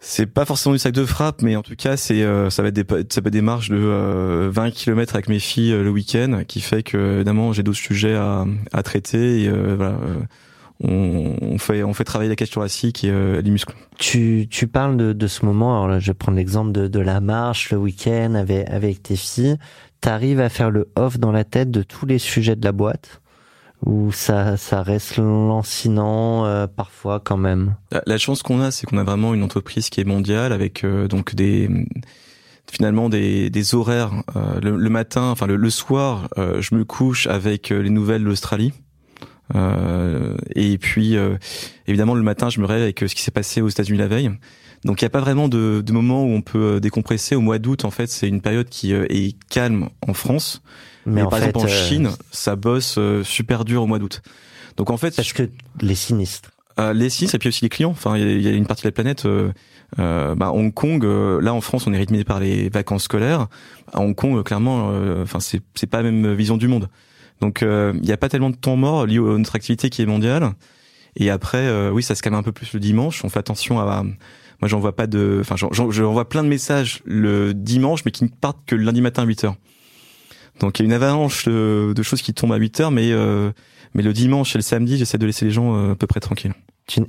[0.00, 2.68] c'est pas forcément du sac de frappe, mais en tout cas, c'est euh, ça va
[2.68, 5.82] être des ça peut être des marches de 20 euh, km avec mes filles euh,
[5.82, 9.44] le week-end, qui fait que évidemment j'ai d'autres sujets à, à traiter.
[9.44, 9.98] Et, voilà,
[10.80, 13.74] on, on, fait on fait travailler la cage thoracique et les muscles.
[13.98, 15.74] Tu tu parles de, de ce moment.
[15.74, 19.16] Alors là, je vais prendre l'exemple de, de la marche le week-end avec avec tes
[19.16, 19.56] filles.
[20.02, 23.22] T'arrives à faire le off dans la tête de tous les sujets de la boîte?
[23.86, 28.98] Ou ça, ça reste lancinant euh, parfois quand même La, chance qu'on a, c'est qu'on
[28.98, 31.70] a vraiment une entreprise qui est mondiale avec euh, donc des
[32.68, 37.90] finalement des, des horaires euh, le, matin, enfin le, soir, je me couche avec les
[37.90, 38.72] nouvelles d'Australie.
[39.54, 41.16] et puis
[41.86, 44.32] évidemment le matin, je me réveille avec ce qui s'est passé aux États-Unis la veille.
[44.84, 47.36] Donc il n'y a pas vraiment de, de moment où on peut décompresser.
[47.36, 50.60] Au mois d'août, en fait, c'est une période qui est calme en France
[51.06, 54.22] mais, en par exemple, en euh, Chine, ça bosse euh, super dur au mois d'août.
[54.76, 55.48] Donc en fait, parce que
[55.80, 56.50] les sinistres.
[56.78, 57.90] Euh, les sinistres et puis aussi les clients.
[57.90, 59.24] Enfin, il y, a une partie de la planète.
[59.24, 63.46] Euh, bah, Hong Kong, là en France, on est rythmé par les vacances scolaires.
[63.92, 64.92] À Hong Kong, clairement,
[65.22, 66.88] enfin c'est c'est pas la même vision du monde.
[67.40, 70.06] Donc il n'y a pas tellement de temps mort lié à notre activité qui est
[70.06, 70.52] mondiale.
[71.14, 73.24] Et après, oui, ça se calme un peu plus le dimanche.
[73.24, 74.04] On fait attention à
[74.60, 78.64] moi, j'envoie pas de, enfin, j'envoie plein de messages le dimanche, mais qui ne partent
[78.66, 79.56] que le lundi matin à 8 heures.
[80.60, 83.50] Donc il y a une avalanche de, choses qui tombent à 8 heures, mais euh,
[83.94, 86.20] mais le dimanche et le samedi, j'essaie de laisser les gens euh, à peu près
[86.20, 86.54] tranquilles.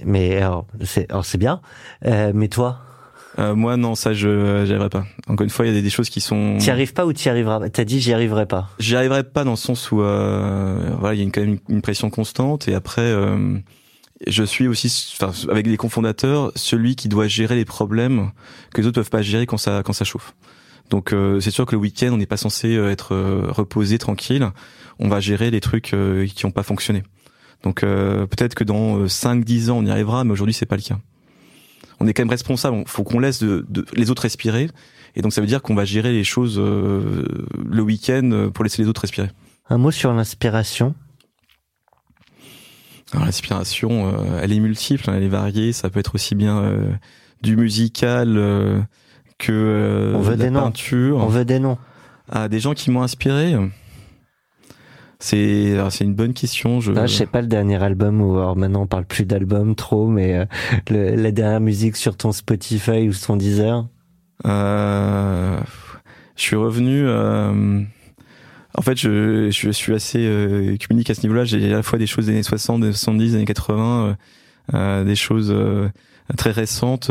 [0.06, 1.62] mais alors c'est alors c'est bien,
[2.06, 2.82] euh, mais toi?
[3.40, 5.06] Euh, moi non, ça je j'y arriverai pas.
[5.28, 6.58] Encore une fois, il y a des, choses qui sont.
[6.60, 8.70] T'y arrives pas ou t'y arriveras T'as dit j'y arriverai pas.
[8.80, 11.60] J'y arriverai pas dans le sens où euh, voilà, il y a une, quand même
[11.70, 13.58] une, pression constante et après euh,
[14.26, 18.32] je suis aussi, enfin avec les cofondateurs, celui qui doit gérer les problèmes
[18.74, 20.34] que les autres peuvent pas gérer quand ça quand ça chauffe.
[20.90, 23.98] Donc euh, c'est sûr que le week-end, on n'est pas censé euh, être euh, reposé,
[23.98, 24.50] tranquille.
[25.00, 27.04] On va gérer les trucs qui n'ont pas fonctionné.
[27.62, 30.98] Donc peut-être que dans 5-10 ans, on y arrivera, mais aujourd'hui, c'est pas le cas.
[32.00, 32.78] On est quand même responsable.
[32.78, 34.72] Il faut qu'on laisse de, les autres respirer.
[35.16, 38.88] Et donc ça veut dire qu'on va gérer les choses le week-end pour laisser les
[38.88, 39.30] autres respirer.
[39.70, 40.96] Un mot sur l'inspiration.
[43.14, 45.74] l'inspiration, elle est multiple, hein, elle est variée.
[45.74, 46.74] Ça peut être aussi bien
[47.44, 48.88] du musical
[49.38, 51.18] que euh, on veut des peinture.
[51.18, 51.26] Noms.
[51.26, 51.78] On veut des noms.
[52.30, 53.56] À des gens qui m'ont inspiré.
[55.20, 56.80] C'est c'est une bonne question.
[56.80, 59.74] Je ah, je sais pas le dernier album ou alors maintenant on parle plus d'album
[59.76, 60.46] trop, mais euh,
[60.90, 63.88] le, la dernière musique sur ton Spotify ou ton Deezer?
[64.46, 65.58] Euh,
[66.36, 67.04] je suis revenu.
[67.08, 67.82] Euh,
[68.78, 71.46] En fait, je, je, suis assez euh, communique à ce niveau-là.
[71.46, 74.14] J'ai à la fois des choses des années 60, des 70, des années 80, euh,
[74.76, 75.90] euh, des choses euh,
[76.38, 77.10] très récentes.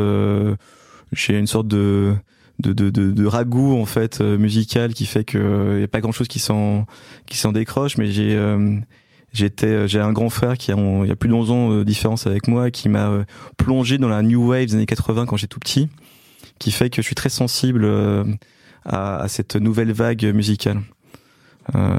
[1.06, 2.14] Euh, J'ai une sorte de
[2.58, 5.88] de, de, de, de ragoût en fait euh, musical qui fait que il y a
[5.88, 6.86] pas grand chose qui s'en
[7.26, 8.78] qui s'en décroche mais j'ai euh,
[9.34, 12.26] j'étais j'ai un grand frère qui a y a plus de 11 ans de différence
[12.26, 13.24] avec moi qui m'a euh,
[13.58, 15.88] plongé dans la new wave des années 80 quand j'étais tout petit
[16.58, 18.24] qui fait que je suis très sensible euh,
[18.84, 20.80] à, à cette nouvelle vague musicale.
[21.74, 21.98] Euh,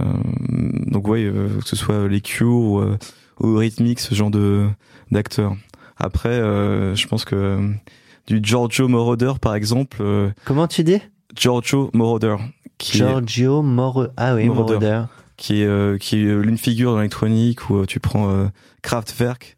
[0.87, 2.97] donc ouais euh, que ce soit les Cure ou, euh,
[3.41, 4.67] ou ce genre de
[5.11, 5.55] d'acteurs.
[5.97, 7.59] Après euh, je pense que
[8.27, 10.99] du Giorgio Moroder par exemple euh, Comment tu dis?
[11.35, 12.35] Giorgio Moroder
[12.77, 14.07] qui est, Giorgio Moro...
[14.17, 14.73] Ah oui, Moroder.
[14.73, 15.01] Moroder.
[15.37, 18.47] qui est euh, qui est l'une figure dans l'électronique où euh, tu prends euh,
[18.81, 19.55] Kraftwerk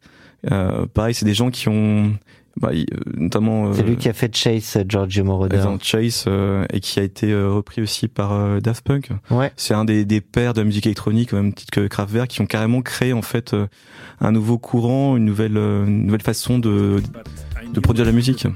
[0.50, 2.14] euh, pareil c'est des gens qui ont
[2.60, 2.84] bah, euh,
[3.16, 5.56] notamment euh, C'est lui qui a fait Chase, euh, Giorgio Moroder.
[5.56, 9.52] exemple, Chase euh, et qui a été euh, repris aussi par euh, Daft Punk Ouais.
[9.56, 12.46] c'est un des, des pères de la musique électronique même titre que Kraftwerk qui ont
[12.46, 13.66] carrément créé en fait euh,
[14.20, 17.02] un nouveau courant une nouvelle euh, une nouvelle façon de
[17.72, 18.46] de produire la musique.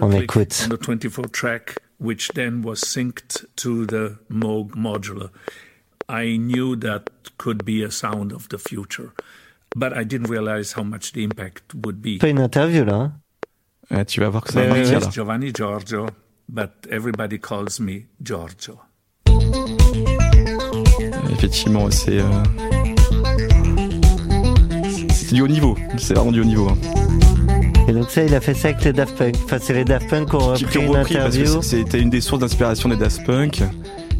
[0.00, 0.66] On écoute.
[0.66, 5.30] On the 24 track, which then was synced to the Moog modular.
[6.08, 7.04] I knew that
[7.38, 9.12] could be a sound of the future,
[9.74, 12.18] but I didn't realize how much the impact would be.
[12.18, 12.94] Pas une interview là.
[12.94, 13.12] hein?
[13.90, 15.08] Ouais, tu vas voir que ça va ouais, My partir, name là.
[15.08, 16.06] is Giovanni Giorgio,
[16.48, 18.78] but everybody calls me Giorgio.
[21.30, 22.42] effectivement c'est euh,
[25.10, 26.78] c'est du haut niveau c'est vraiment du haut niveau hein.
[27.86, 29.34] Et donc ça, il a fait ça avec les Daft Punk.
[29.44, 31.62] Enfin, c'est les Daft Punk qui ont repris qui ont une repris parce que interview.
[31.62, 33.62] c'était une des sources d'inspiration des Daft Punk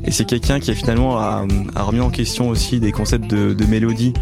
[0.04, 3.54] et c'est quelqu'un qui a finalement a, a remis en question aussi des concepts de,
[3.54, 4.12] de mélodie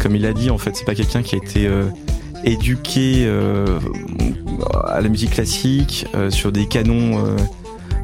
[0.00, 1.84] comme il a dit en fait c'est pas quelqu'un qui a été euh,
[2.44, 3.78] éduqué euh,
[4.84, 7.24] à la musique classique euh, sur des canons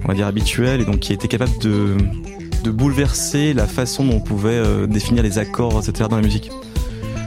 [0.05, 1.97] on va dire habituels et donc qui a été capable de
[2.65, 6.51] de bouleverser la façon dont on pouvait définir les accords etc dans la musique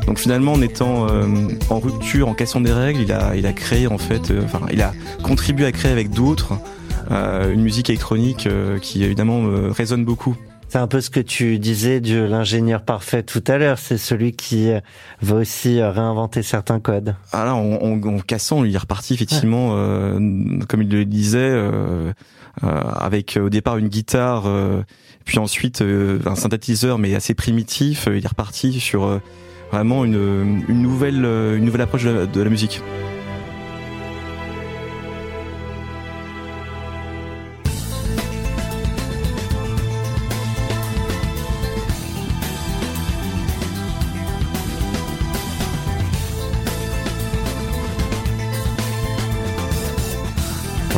[0.07, 1.25] donc finalement en étant euh,
[1.69, 4.61] en rupture en cassant des règles il a il a créé en fait euh, enfin
[4.71, 6.53] il a contribué à créer avec d'autres
[7.11, 10.35] euh, une musique électronique euh, qui évidemment euh, résonne beaucoup.
[10.69, 13.77] C'est un peu ce que tu disais de l'ingénieur parfait tout à l'heure.
[13.77, 14.71] C'est celui qui
[15.21, 17.13] va aussi réinventer certains codes.
[17.33, 20.17] Ah là, en, en, en cassant, il est reparti effectivement, euh,
[20.69, 22.13] comme il le disait, euh,
[22.63, 24.81] euh, avec au départ une guitare, euh,
[25.25, 28.07] puis ensuite euh, un synthétiseur, mais assez primitif.
[28.09, 29.19] Il est reparti sur euh,
[29.71, 32.81] vraiment une, une nouvelle, euh, une nouvelle approche de la, de la musique.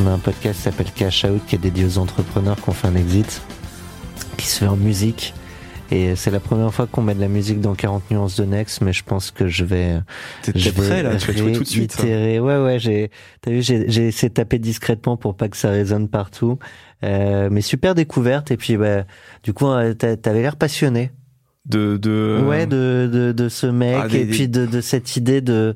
[0.01, 2.73] On a un podcast qui s'appelle Cash Out qui est dédié aux entrepreneurs qui ont
[2.73, 3.41] fait un exit,
[4.38, 5.33] qui se fait en musique.
[5.95, 8.82] Et c'est la première fois qu'on met de la musique dans 40 nuances de Next,
[8.82, 9.99] mais je pense que je vais,
[10.41, 11.93] T'es prêt là, tu vas tout de suite.
[11.93, 12.39] réitérer.
[12.39, 15.69] Ouais, ouais, j'ai, t'as vu, j'ai, j'ai essayé de taper discrètement pour pas que ça
[15.69, 16.58] résonne partout.
[17.03, 18.49] Euh, mais super découverte.
[18.49, 19.03] Et puis, bah,
[19.43, 21.12] du coup, euh, t'a- t'avais l'air passionné.
[21.65, 23.95] De, de ouais, de, de, de ce mec.
[24.01, 25.75] Ah, des- et puis de, de cette idée de,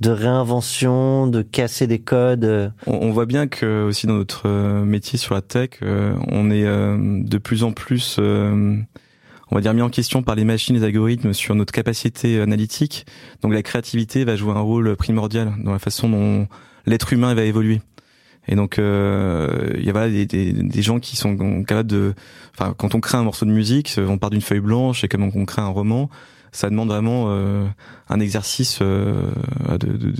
[0.00, 2.72] de réinvention, de casser des codes.
[2.86, 6.50] On, on voit bien que aussi dans notre euh, métier sur la tech, euh, on
[6.50, 8.76] est euh, de plus en plus, euh,
[9.50, 13.06] on va dire, mis en question par les machines, les algorithmes sur notre capacité analytique.
[13.42, 16.48] Donc la créativité va jouer un rôle primordial dans la façon dont
[16.86, 17.80] l'être humain va évoluer.
[18.48, 22.14] Et donc euh, il y a voilà des, des, des gens qui sont capables de,
[22.54, 25.24] enfin quand on crée un morceau de musique, on part d'une feuille blanche et comme
[25.24, 26.08] on crée un roman,
[26.52, 27.66] ça demande vraiment euh,
[28.08, 29.30] un exercice euh,
[29.78, 30.14] de, de,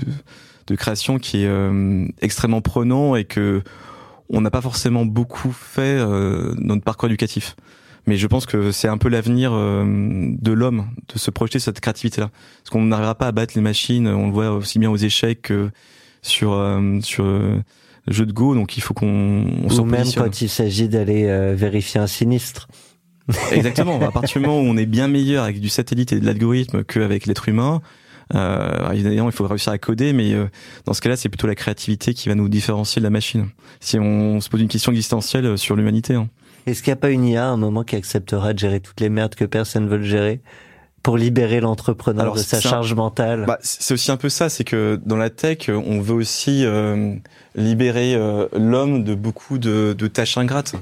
[0.66, 3.62] de, création qui est euh, extrêmement prenant et que
[4.28, 7.56] on n'a pas forcément beaucoup fait euh, dans notre parcours éducatif.
[8.06, 11.66] Mais je pense que c'est un peu l'avenir euh, de l'homme, de se projeter sur
[11.66, 12.30] cette créativité-là.
[12.58, 15.42] Parce qu'on n'arrivera pas à battre les machines, on le voit aussi bien aux échecs
[15.42, 15.70] que
[16.22, 17.56] sur, euh, sur euh,
[18.06, 21.54] le jeu de Go, donc il faut qu'on ou même quand il s'agit d'aller euh,
[21.56, 22.68] vérifier un sinistre.
[23.52, 24.00] Exactement.
[24.00, 26.84] À partir du moment où on est bien meilleur avec du satellite et de l'algorithme
[26.84, 27.82] qu'avec l'être humain,
[28.34, 30.46] euh, évidemment, il faut réussir à coder, mais euh,
[30.84, 33.48] dans ce cas-là, c'est plutôt la créativité qui va nous différencier de la machine.
[33.80, 36.14] Si on se pose une question existentielle euh, sur l'humanité.
[36.14, 36.28] Hein.
[36.66, 39.00] Est-ce qu'il n'y a pas une IA à un moment qui acceptera de gérer toutes
[39.00, 40.40] les merdes que personne veut le gérer
[41.02, 43.44] pour libérer l'entrepreneur de sa un- charge mentale?
[43.46, 47.14] Bah, c'est aussi un peu ça, c'est que dans la tech, on veut aussi euh,
[47.54, 50.74] libérer euh, l'homme de beaucoup de, de tâches ingrates.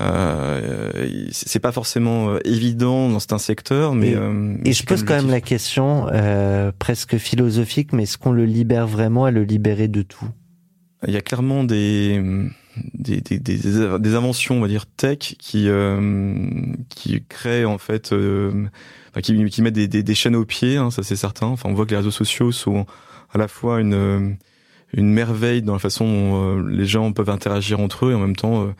[0.00, 4.82] Euh, c'est pas forcément euh, évident dans certains secteurs, mais Et- euh, mais Et c'est
[4.82, 9.24] je pose quand même la question euh, presque philosophique, mais est-ce qu'on le libère vraiment
[9.24, 10.24] à le libérer de tout?
[11.06, 12.20] Il y a clairement des
[12.94, 13.58] des, des, des,
[13.98, 15.68] des inventions, on va dire tech, qui
[16.88, 21.02] qui créent en fait, enfin, qui, qui mettent des, des, chaînes au pied, hein, ça
[21.02, 21.46] c'est certain.
[21.46, 22.86] Enfin, on voit que les réseaux sociaux sont
[23.32, 24.36] à la fois une
[24.94, 28.36] une merveille dans la façon dont les gens peuvent interagir entre eux et en même
[28.36, 28.72] temps,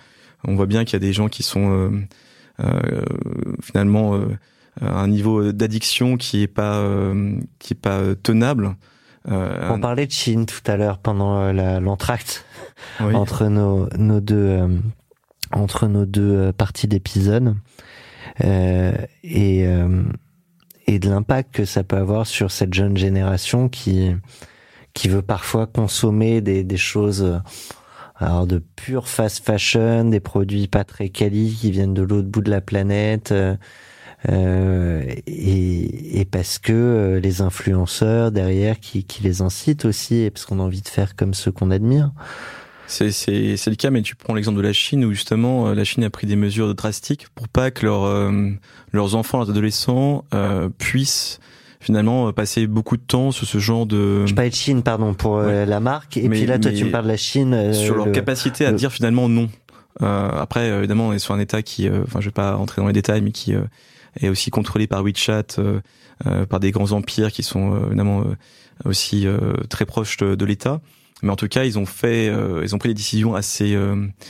[0.45, 2.07] on voit bien qu'il y a des gens qui sont
[3.63, 4.19] finalement
[4.81, 6.83] un niveau d'addiction qui est pas
[7.59, 8.75] qui est pas tenable
[9.29, 12.45] euh, On parlait de Chine tout à l'heure pendant euh, l'entracte
[13.01, 14.69] entre nos, nos deux euh,
[15.53, 17.57] entre nos deux parties d'épisode
[18.41, 19.67] et
[20.87, 24.15] et de l'impact que ça peut avoir sur cette jeune génération qui
[24.95, 27.41] qui veut parfois consommer des, des choses
[28.19, 32.41] alors de pure fast fashion, des produits pas très quali qui viennent de l'autre bout
[32.41, 33.57] de la planète, euh,
[34.27, 40.45] et, et, parce que euh, les influenceurs derrière qui, qui les incitent aussi, et parce
[40.45, 42.11] qu'on a envie de faire comme ceux qu'on admire.
[42.89, 45.75] C'est, c'est, c'est le cas, mais tu prends l'exemple de la Chine où justement euh,
[45.75, 48.33] la Chine a pris des mesures drastiques pour pas que leurs
[48.93, 51.39] leurs enfants, leurs adolescents euh, puissent
[51.81, 54.27] finalement passer beaucoup de temps sur ce genre de.
[54.27, 56.17] Je parlais de Chine, pardon, pour la marque.
[56.17, 57.73] Et puis là, toi, tu me parles de la Chine.
[57.73, 59.49] sur leur capacité à dire finalement non.
[60.01, 62.87] Euh, après, évidemment, on est sur un État qui, enfin, je vais pas rentrer dans
[62.89, 63.55] les détails, mais qui
[64.21, 65.81] est aussi contrôlé par WeChat, euh,
[66.27, 68.25] euh, par des grands empires qui sont euh, évidemment
[68.85, 69.27] aussi
[69.69, 70.81] très proches de, l'État.
[71.23, 72.27] Mais en tout cas, ils ont fait,
[72.63, 73.77] ils ont pris des décisions assez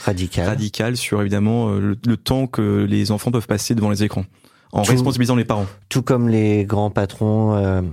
[0.03, 0.47] radicales.
[0.47, 4.25] radicales sur évidemment le, temps que les enfants peuvent passer devant les écrans,
[4.71, 5.67] en responsabilisant les parents.
[5.87, 7.83] Tout comme les grands patrons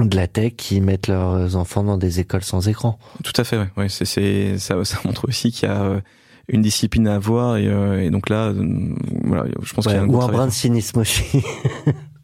[0.00, 2.98] de la tech qui mettent leurs enfants dans des écoles sans écran.
[3.22, 3.68] Tout à fait, ouais.
[3.76, 6.02] ouais c'est, c'est ça, ça montre aussi qu'il y a
[6.48, 9.98] une discipline à avoir et, euh, et donc là, euh, voilà, je pense qu'il y
[9.98, 11.24] a un ou un brin de cynisme aussi.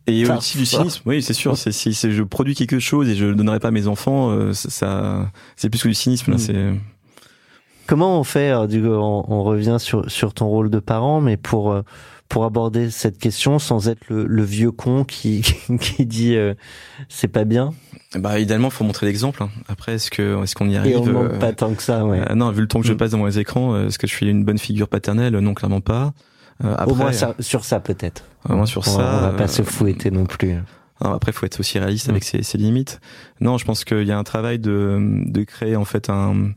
[0.06, 1.56] Et il y a aussi du cynisme, oui, c'est sûr.
[1.56, 4.54] C'est si je produis quelque chose et je le donnerai pas à mes enfants, euh,
[4.54, 6.36] ça, c'est plus que du cynisme là.
[6.36, 6.40] Mm.
[6.40, 6.72] C'est
[7.86, 11.80] comment on fait du on, on, revient sur sur ton rôle de parent, mais pour
[12.30, 15.42] pour aborder cette question sans être le, le vieux con qui
[15.80, 16.38] qui dit
[17.08, 17.74] c'est pas bien.
[18.18, 19.42] Bah idéalement faut montrer l'exemple.
[19.42, 19.50] Hein.
[19.68, 22.04] Après est-ce que est-ce qu'on y arrive Et on euh, pas tant que ça.
[22.04, 22.20] Ouais.
[22.28, 22.96] Euh, non vu le temps que je mm.
[22.96, 25.38] passe dans les écrans, euh, est-ce que je suis une bonne figure paternelle?
[25.38, 26.12] Non clairement pas.
[26.60, 28.24] après, Au moins sur ça peut-être.
[28.48, 28.98] Au moins sur ça.
[28.98, 30.56] on va pas se fouetter non plus.
[31.02, 32.26] Non, après faut être aussi réaliste avec mm.
[32.26, 33.00] ses, ses, limites.
[33.40, 36.52] Non je pense qu'il y a un travail de de créer en fait un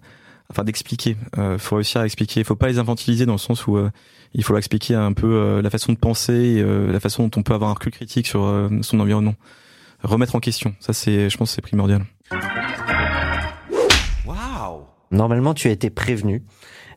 [0.50, 1.18] enfin d'expliquer.
[1.38, 2.44] Euh, faut réussir à expliquer.
[2.44, 3.78] Faut pas les infantiliser dans le sens où
[4.34, 7.54] il faut leur expliquer un peu la façon de penser, la façon dont on peut
[7.54, 9.36] avoir un recul critique sur son environnement
[10.04, 10.76] remettre en question.
[10.80, 12.06] Ça, c'est, je pense, c'est primordial.
[14.26, 14.86] Wow.
[15.12, 16.44] Normalement, tu as été prévenu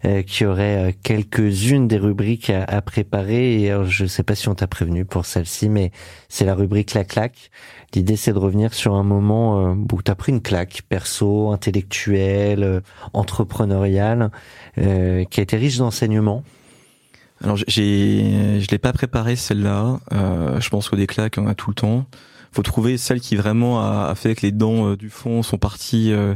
[0.04, 3.62] euh, qu'il y aurait euh, quelques-unes des rubriques à, préparer.
[3.62, 5.92] Et je ne sais pas si on t'a prévenu pour celle-ci, mais
[6.28, 7.50] c'est la rubrique la claque.
[7.94, 11.50] L'idée, c'est de revenir sur un moment euh, où tu as pris une claque perso,
[11.50, 14.30] intellectuelle, entrepreneuriale,
[14.76, 16.42] qui a été riche d'enseignements.
[17.42, 20.00] Alors, j'ai, je l'ai pas préparé celle-là.
[20.10, 22.06] je pense qu'au des claques, on a tout le temps
[22.56, 26.10] faut trouver celle qui vraiment a, fait que les dents euh, du fond sont parties
[26.12, 26.34] euh,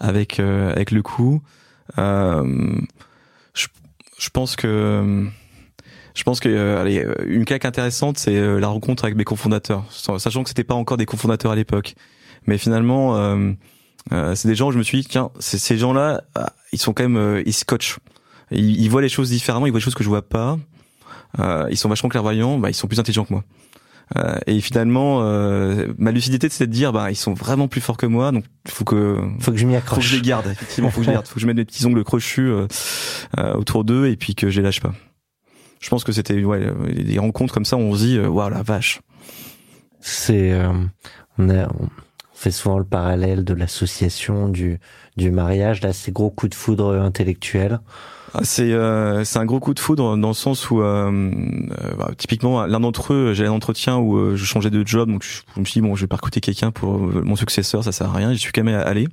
[0.00, 1.42] avec euh, avec le coup.
[1.96, 3.66] je,
[4.18, 5.26] je pense que
[6.14, 10.48] je pense que allez, une claque intéressante, c'est la rencontre avec mes cofondateurs, sachant que
[10.48, 11.94] c'était pas encore des cofondateurs à l'époque.
[12.46, 16.52] Mais finalement, euh, c'est des gens où je me suis dit, tiens, ces gens-là, ah,
[16.72, 18.00] ils sont quand même, ils scotchent.
[18.50, 20.58] Ils, ils, voient les choses différemment, ils voient des choses que je vois pas.
[21.38, 23.44] Euh, ils sont vachement clairvoyants, bah, ils sont plus intelligents que moi.
[24.16, 27.96] Euh, et finalement, euh, ma lucidité, c'est de dire, bah, ils sont vraiment plus forts
[27.96, 29.98] que moi, donc faut que faut que je m'y accroche.
[29.98, 30.46] Faut que je les garde.
[30.48, 31.26] Effectivement, faut que je les garde.
[31.28, 32.66] Faut que je mette mes petits ongles crochus euh,
[33.54, 34.92] autour d'eux et puis que je les lâche pas.
[35.80, 38.62] Je pense que c'était ouais, des rencontres comme ça, où on se dit, waouh la
[38.62, 39.00] vache.
[40.00, 40.54] C'est
[41.38, 41.88] on, a, on
[42.34, 44.78] fait souvent le parallèle de l'association du
[45.16, 45.82] du mariage.
[45.82, 47.80] Là, c'est gros coup de foudre intellectuel.
[48.34, 51.94] Ah, c'est euh, c'est un gros coup de foudre dans le sens où euh, euh
[51.98, 55.24] bah, typiquement l'un d'entre eux j'ai un entretien où euh, je changeais de job donc
[55.24, 58.08] je, me suis dit bon je vais pas recruter quelqu'un pour mon successeur ça sert
[58.08, 59.08] à rien j'y suis quand même allé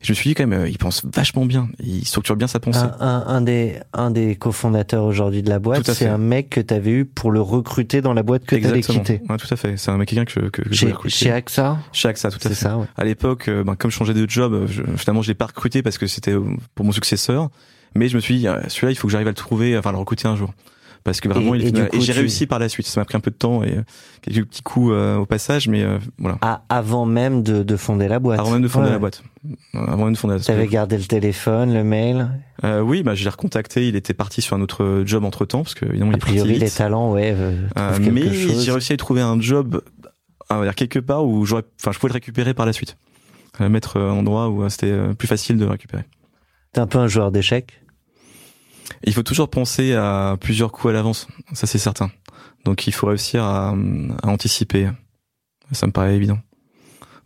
[0.00, 2.80] je me suis dit quand même, il pense vachement bien, il structure bien sa pensée.
[2.98, 6.74] Un, un, des un des cofondateurs aujourd'hui de la boîte, c'est un mec que tu
[6.74, 9.22] avais eu pour le recruter dans la boîte que tu avais quitté.
[9.28, 9.76] Ouais, tout à fait.
[9.76, 11.78] C'est un mec quelqu'un que, que, que chez, chez AXA.
[11.92, 12.54] Chez AXA, tout à fait.
[12.56, 12.86] Ça, ouais.
[12.96, 15.98] À l'époque, ben, comme je changeais de job, je, finalement je l'ai pas recruté parce
[15.98, 16.34] que c'était
[16.74, 17.50] pour mon successeur.
[17.94, 19.92] Mais je me suis dit, euh, celui-là, il faut que j'arrive à le trouver, enfin
[19.92, 20.52] le recruter un jour.
[21.04, 22.86] Parce que vraiment, et, il et, j'ai réussi par la suite.
[22.86, 23.82] Ça m'a pris un peu de temps et euh,
[24.20, 25.84] quelques petits coups euh, au passage, mais
[26.18, 26.38] voilà.
[26.42, 28.38] Ah, avant même de, de, fonder la boîte.
[28.38, 29.24] Avant même de fonder la boîte.
[29.74, 30.34] Avant même de fonder.
[30.34, 30.40] La...
[30.40, 32.28] T'avais gardé le téléphone, le mail.
[32.62, 33.88] Euh, oui, bah je l'ai recontacté.
[33.88, 36.20] Il était parti sur un autre job entre temps parce que évidemment a il est
[36.20, 37.34] priori les talents, ouais.
[38.00, 39.82] mais j'ai réussi à trouver un job,
[40.50, 42.96] on va dire quelque part où j'aurais, enfin je pouvais le récupérer par la suite,
[43.58, 46.04] mettre un endroit où c'était plus facile de le récupérer.
[46.72, 47.81] T'es un peu un joueur d'échecs?
[49.04, 52.10] Il faut toujours penser à plusieurs coups à l'avance, ça c'est certain.
[52.64, 53.74] Donc il faut réussir à,
[54.22, 54.90] à anticiper.
[55.72, 56.38] Ça me paraît évident.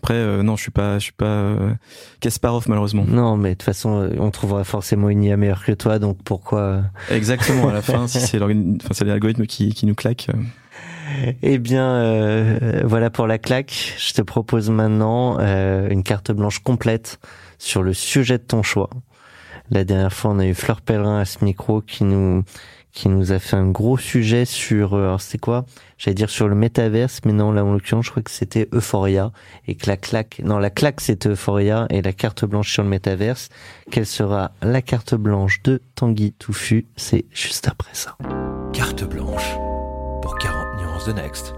[0.02, 1.74] Après, euh, non, je suis pas, je suis pas euh,
[2.20, 3.04] Kasparov malheureusement.
[3.08, 6.18] Non, mais de toute façon, euh, on trouvera forcément une IA meilleure que toi, donc
[6.22, 7.68] pourquoi Exactement.
[7.68, 10.28] À la fin, si c'est l'algorithme qui, qui nous claque.
[11.42, 13.94] Eh bien, euh, voilà pour la claque.
[13.98, 17.20] Je te propose maintenant euh, une carte blanche complète
[17.58, 18.90] sur le sujet de ton choix.
[19.70, 22.42] La dernière fois, on a eu Fleur Pellerin à ce micro qui nous
[22.92, 25.66] qui nous a fait un gros sujet sur, euh, alors c'était quoi?
[25.98, 29.32] J'allais dire sur le métaverse, mais non, là en l'occurrence, je crois que c'était Euphoria
[29.66, 32.88] et que la claque, non, la claque c'était Euphoria et la carte blanche sur le
[32.88, 33.50] métaverse.
[33.90, 36.86] Quelle sera la carte blanche de Tanguy Touffu?
[36.96, 38.16] C'est juste après ça.
[38.72, 39.56] Carte blanche
[40.22, 41.52] pour 40 nuances de Next.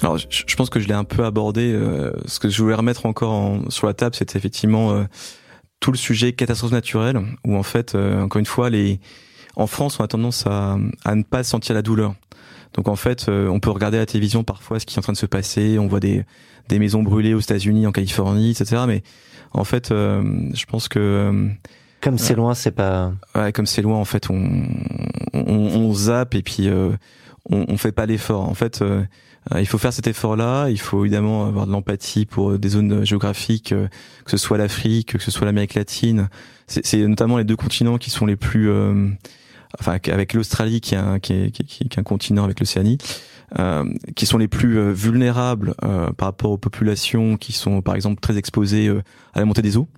[0.00, 1.72] Alors, je, je pense que je l'ai un peu abordé.
[1.74, 5.04] Euh, ce que je voulais remettre encore en- sur la table, c'était effectivement euh,
[5.82, 9.00] tout le sujet catastrophe naturelle, où en fait, euh, encore une fois, les
[9.56, 12.14] en France, on a tendance à, à ne pas sentir la douleur.
[12.72, 15.02] Donc en fait, euh, on peut regarder à la télévision parfois ce qui est en
[15.02, 15.78] train de se passer.
[15.78, 16.24] On voit des
[16.68, 18.84] des maisons brûlées aux États-Unis, en Californie, etc.
[18.86, 19.02] Mais
[19.52, 20.22] en fait, euh,
[20.54, 21.48] je pense que euh,
[22.00, 23.12] Comme c'est loin, c'est pas.
[23.34, 24.64] Ouais, comme c'est loin, en fait, on,
[25.34, 26.92] on, on zappe et puis euh,
[27.50, 28.48] on, on fait pas l'effort.
[28.48, 29.02] En fait, euh,
[29.58, 30.68] il faut faire cet effort-là.
[30.70, 33.88] Il faut évidemment avoir de l'empathie pour euh, des zones géographiques, euh,
[34.24, 36.28] que ce soit l'Afrique, que ce soit l'Amérique latine.
[36.66, 39.08] C'est notamment les deux continents qui sont les plus, euh,
[39.80, 42.98] enfin, avec l'Australie qui est un, qui qui qui est un continent avec l'Océanie.
[43.58, 43.84] euh,
[44.16, 48.20] qui sont les plus euh, vulnérables euh, par rapport aux populations qui sont par exemple
[48.20, 49.02] très exposées euh,
[49.34, 49.88] à la montée des eaux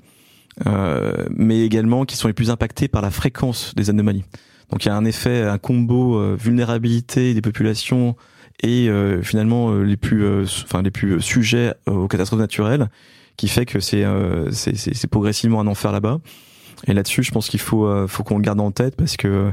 [0.66, 4.24] euh, mais également qui sont les plus impactés par la fréquence des anomalies.
[4.70, 8.16] Donc il y a un effet, un combo euh, vulnérabilité des populations
[8.62, 12.88] et euh, finalement euh, les plus, euh, enfin les plus sujets aux catastrophes naturelles,
[13.36, 16.18] qui fait que c'est euh, c'est progressivement un enfer là-bas.
[16.86, 19.50] Et là-dessus, je pense qu'il faut euh, faut qu'on le garde en tête parce que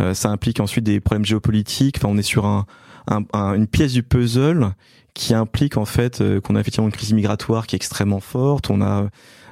[0.00, 1.96] euh, ça implique ensuite des problèmes géopolitiques.
[1.98, 2.64] Enfin, on est sur un,
[3.08, 4.70] un- un- une pièce du puzzle
[5.14, 8.70] qui implique en fait euh, qu'on a effectivement une crise migratoire qui est extrêmement forte.
[8.70, 9.08] On a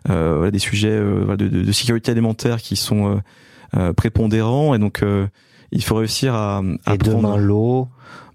[0.09, 3.21] euh, voilà, des sujets euh, de, de- de sécurité alimentaire qui sont
[3.77, 5.27] euh, prépondérants et donc euh,
[5.73, 7.89] il faut réussir à, à Et prendre l'eau.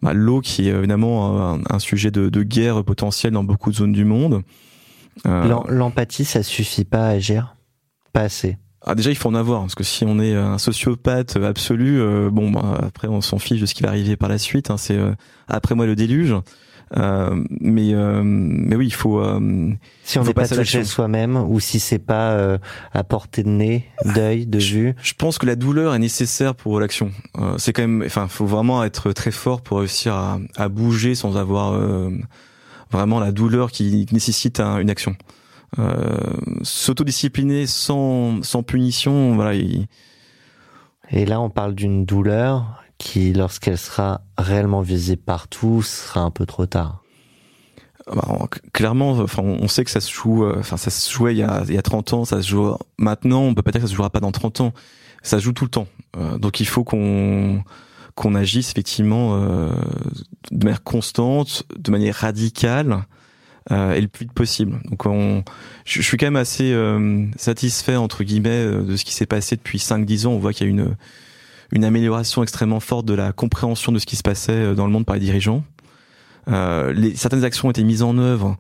[0.03, 3.75] Bah, l'eau qui est évidemment un, un sujet de, de guerre potentielle dans beaucoup de
[3.75, 4.43] zones du monde.
[5.25, 7.55] Euh, L'em- L'empathie, ça suffit pas à agir?
[8.11, 8.57] Pas assez.
[8.85, 12.29] ah, déjà il faut en avoir parce que si on est un sociopathe absolu, euh,
[12.29, 14.69] bon bah, après on s'en fiche de ce qui va arriver par la suite.
[14.69, 15.13] hein, c'est euh,
[15.47, 16.35] après moi le déluge.
[16.95, 19.71] Euh, mais euh, mais oui il faut euh,
[20.03, 22.59] Si on n'est pas touché soi-même ou si c'est pas euh,
[22.91, 24.93] à portée de nez, d'œil, de vue.
[25.01, 27.11] Je pense que la douleur est nécessaire pour l'action.
[27.39, 31.15] Euh, c'est quand même, enfin, faut vraiment être très fort pour réussir à, à bouger
[31.15, 32.11] sans avoir euh,
[32.91, 35.15] vraiment la douleur qui nécessite un- une action.
[35.79, 36.15] Euh,
[36.61, 39.55] S'autodiscipliner sans sans punition, voilà.
[39.55, 39.87] il-
[41.09, 46.45] Et là, on parle d'une douleur qui, lorsqu'elle sera réellement visible partout, sera un peu
[46.45, 47.03] trop tard.
[48.07, 51.37] bah, on- clairement, on sait que ça se joue, euh, enfin, ça se jouait il
[51.37, 53.41] y a il y a 30 ans, ça se joue maintenant.
[53.43, 54.73] On peut pas dire que ça se jouera pas dans 30 ans.
[55.21, 55.87] Ça se joue tout le temps.
[56.17, 57.63] Euh, donc il faut qu'on
[58.15, 59.71] qu'on agisse effectivement euh,
[60.51, 63.05] de manière constante, de manière radicale
[63.71, 64.81] et le plus vite possible.
[64.91, 65.41] Donc on,
[65.85, 66.75] je, je suis quand même assez
[67.37, 70.31] satisfait entre guillemets de ce qui s'est passé depuis 5-10 ans.
[70.33, 70.95] On voit qu'il y a une
[71.71, 74.91] une amélioration extrêmement forte de la compréhension de ce qui se passait euh, dans le
[74.91, 75.63] monde par les dirigeants.
[76.49, 78.57] Euh, les, certaines actions ont été mises en œuvre.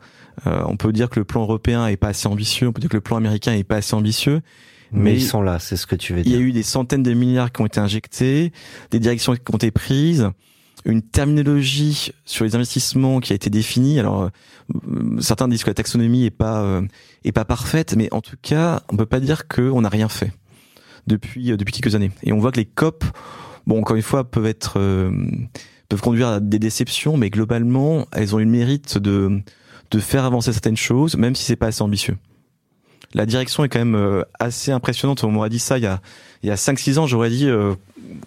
[0.47, 2.67] Euh, on peut dire que le plan européen est pas assez ambitieux.
[2.67, 4.41] On peut dire que le plan américain est pas assez ambitieux.
[4.91, 6.47] Mais, Mais ils sont là, c'est ce que tu veux Il y a dire.
[6.47, 8.53] eu des centaines de milliards qui ont été injectés,
[8.91, 10.29] des directions qui ont été prises,
[10.85, 13.99] une terminologie sur les investissements qui a été définie.
[13.99, 16.81] Alors, euh, certains disent que la taxonomie est pas euh,
[17.23, 20.31] est pas parfaite, mais en tout cas, on peut pas dire qu'on n'a rien fait
[21.07, 22.11] depuis euh, depuis quelques années.
[22.23, 23.03] Et on voit que les COP,
[23.67, 25.11] bon, encore une fois, peuvent être euh,
[25.89, 29.41] peuvent conduire à des déceptions, mais globalement, elles ont eu le mérite de
[29.91, 32.17] de faire avancer certaines choses, même si c'est pas assez ambitieux.
[33.13, 35.23] La direction est quand même euh, assez impressionnante.
[35.23, 36.01] On m'aurait dit ça il y a
[36.41, 37.49] il y a 5-6 ans, j'aurais dit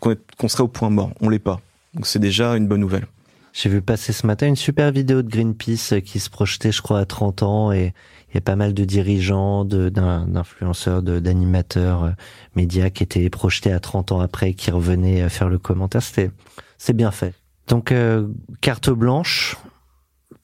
[0.00, 1.10] qu'on serait au point mort.
[1.20, 1.60] On l'est pas.
[1.94, 3.06] Donc c'est déjà une bonne nouvelle.
[3.52, 6.98] J'ai vu passer ce matin une super vidéo de Greenpeace qui se projetait, je crois,
[6.98, 7.94] à 30 ans et
[8.30, 12.10] il y a pas mal de dirigeants, d'influenceurs, d'animateurs euh,
[12.54, 16.02] médias qui étaient projetés à 30 ans après, qui revenaient euh, faire le commentaire.
[16.02, 16.30] C'était,
[16.78, 17.34] c'est bien fait.
[17.68, 18.28] Donc, euh,
[18.60, 19.56] carte blanche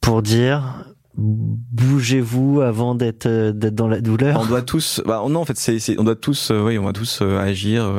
[0.00, 0.84] pour dire,
[1.16, 4.40] bougez-vous avant d'être, euh, d'être dans la douleur.
[4.40, 7.20] On doit tous, bah non en fait c'est, on doit tous, oui on va tous
[7.22, 7.90] euh, agir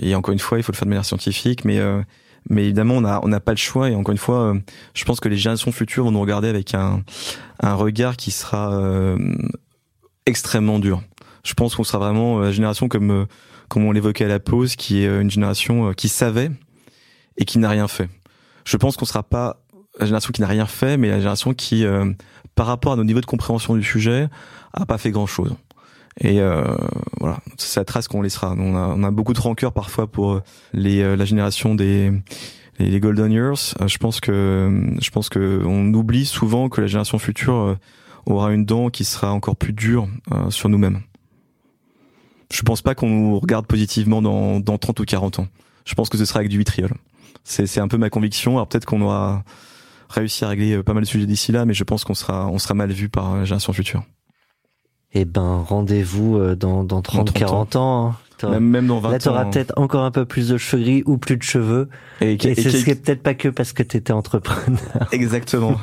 [0.00, 1.80] et encore une fois il faut le faire de manière scientifique, mais
[2.50, 4.60] mais évidemment on a on n'a pas le choix et encore une fois euh,
[4.94, 7.02] je pense que les générations futures vont nous regarder avec un
[7.60, 9.16] un regard qui sera euh,
[10.26, 11.02] extrêmement dur.
[11.44, 13.26] Je pense qu'on sera vraiment euh, la génération comme euh,
[13.68, 16.50] comme on l'évoquait à la pause, qui est une génération qui savait
[17.38, 18.08] et qui n'a rien fait.
[18.64, 19.56] Je pense qu'on sera pas
[19.98, 21.84] la génération qui n'a rien fait, mais la génération qui,
[22.54, 24.28] par rapport à nos niveaux de compréhension du sujet,
[24.74, 25.56] a pas fait grand chose.
[26.20, 26.76] Et euh,
[27.20, 28.54] voilà, c'est la trace qu'on laissera.
[28.56, 30.40] On a, on a beaucoup de rancœur parfois pour
[30.72, 32.12] les, euh, la génération des
[32.78, 33.74] les, golden years.
[33.80, 37.78] Euh, je pense que je pense que on oublie souvent que la génération future euh,
[38.26, 40.08] aura une dent qui sera encore plus dure
[40.48, 41.00] sur nous-mêmes.
[42.50, 45.48] Je pense pas qu'on nous regarde positivement dans, dans 30 ou 40 ans.
[45.84, 46.90] Je pense que ce sera avec du vitriol.
[47.42, 48.52] C'est, c'est un peu ma conviction.
[48.52, 49.44] Alors peut-être qu'on aura
[50.08, 52.58] réussi à régler pas mal de sujets d'ici là, mais je pense qu'on sera, on
[52.58, 54.04] sera mal vu par la génération future
[55.14, 58.08] eh ben rendez-vous euh, dans, dans 30, 40 ans.
[58.08, 58.16] Hein.
[58.42, 61.18] Même, même dans 20 Là, t'auras peut-être encore un peu plus de cheveux gris ou
[61.18, 61.88] plus de cheveux.
[62.20, 64.80] Et, et, ce serait peut-être pas que parce que t'étais entrepreneur.
[65.12, 65.80] Exactement.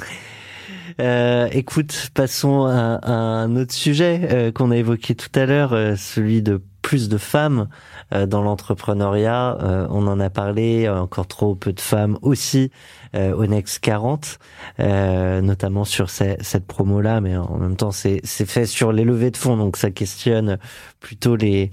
[1.00, 5.72] euh, écoute, passons à, à, un autre sujet euh, qu'on a évoqué tout à l'heure,
[5.72, 7.68] euh, celui de plus de femmes
[8.14, 9.58] dans l'entrepreneuriat.
[9.60, 12.70] Euh, on en a parlé, encore trop peu de femmes aussi
[13.14, 14.38] euh, au Next 40,
[14.78, 19.56] notamment sur cette promo-là, mais en même temps c'est fait sur les levées de fonds,
[19.56, 20.58] donc ça questionne
[21.00, 21.70] plutôt les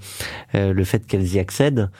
[0.54, 1.90] le fait qu'elles y accèdent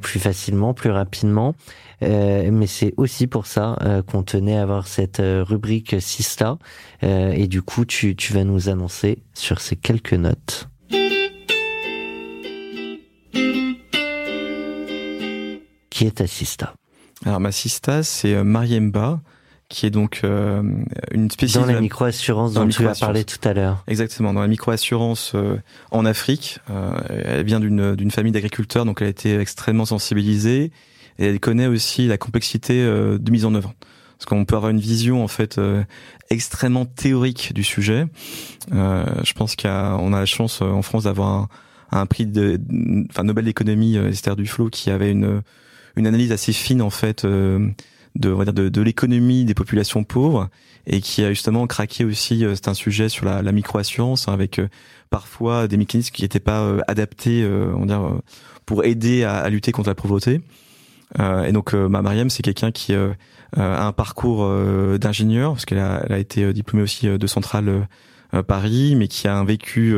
[0.00, 1.54] plus facilement, plus rapidement.
[2.00, 3.76] mais c'est aussi pour ça
[4.10, 6.58] qu'on tenait à avoir cette rubrique Sista.
[7.02, 10.68] et du coup, tu, tu vas nous annoncer sur ces quelques notes.
[15.94, 16.74] Qui est ta sista
[17.24, 19.20] Alors ma sista, c'est euh, Mariemba,
[19.68, 20.60] qui est donc euh,
[21.12, 23.84] une spécialiste dans la microassurance dont tu as parlé tout à l'heure.
[23.86, 25.56] Exactement, dans la microassurance euh,
[25.92, 26.58] en Afrique.
[26.68, 30.72] Euh, elle vient d'une d'une famille d'agriculteurs, donc elle a été extrêmement sensibilisée
[31.20, 33.72] et elle connaît aussi la complexité de mise en œuvre.
[34.18, 35.60] Parce qu'on peut avoir une vision en fait
[36.28, 38.06] extrêmement théorique du sujet.
[38.72, 41.48] je pense qu'on a, a la chance en France d'avoir un,
[41.92, 42.60] un, prix de,
[43.10, 45.42] enfin Nobel d'économie Esther Duflo qui avait une
[45.96, 47.70] une analyse assez fine en fait euh,
[48.16, 50.48] de on va dire de, de l'économie des populations pauvres
[50.86, 54.32] et qui a justement craqué aussi euh, c'est un sujet sur la, la microassurance hein,
[54.32, 54.68] avec euh,
[55.10, 58.18] parfois des mécanismes qui n'étaient pas adaptés on va dire
[58.66, 60.40] pour aider à, à, lutter contre la pauvreté.
[61.46, 63.14] Et donc ma Mariam c'est quelqu'un qui a
[63.56, 64.50] un parcours
[64.98, 67.86] d'ingénieur parce qu'elle a, elle a été diplômée aussi de Centrale
[68.48, 69.94] Paris mais qui a un vécu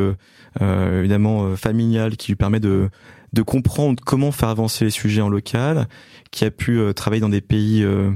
[0.61, 2.91] évidemment familial qui lui permet de
[3.37, 5.89] de comprendre comment faire avancer les sujets en local,
[6.31, 8.11] qui a pu euh, travailler dans des pays euh,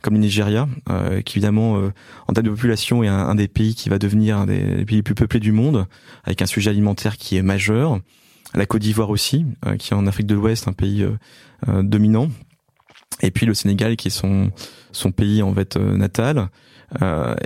[0.00, 1.74] comme le Nigeria, euh, qui évidemment
[2.26, 5.02] en termes de population est un, des pays qui va devenir un des pays les
[5.02, 5.86] plus peuplés du monde,
[6.24, 8.00] avec un sujet alimentaire qui est majeur.
[8.54, 9.46] La Côte d'Ivoire aussi,
[9.78, 11.06] qui est en Afrique de l'Ouest un pays
[11.68, 12.28] dominant.
[13.20, 16.48] Et puis le Sénégal qui est son pays en fait natal,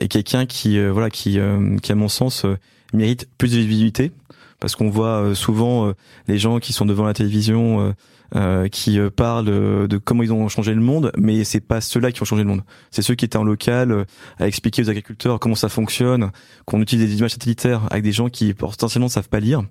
[0.00, 1.38] et quelqu'un qui voilà qui
[1.82, 2.46] qui à mon sens
[2.94, 4.12] mérite plus de visibilité
[4.60, 5.92] parce qu'on voit euh, souvent euh,
[6.28, 7.94] les gens qui sont devant la télévision
[8.34, 12.22] euh, qui parlent de comment ils ont changé le monde, mais c'est pas ceux-là qui
[12.22, 12.62] ont changé le monde.
[12.90, 14.04] C'est ceux qui étaient en local
[14.38, 16.30] à expliquer aux agriculteurs comment ça fonctionne,
[16.64, 19.62] qu'on utilise des images satellitaires avec des gens qui potentiellement ne savent pas lire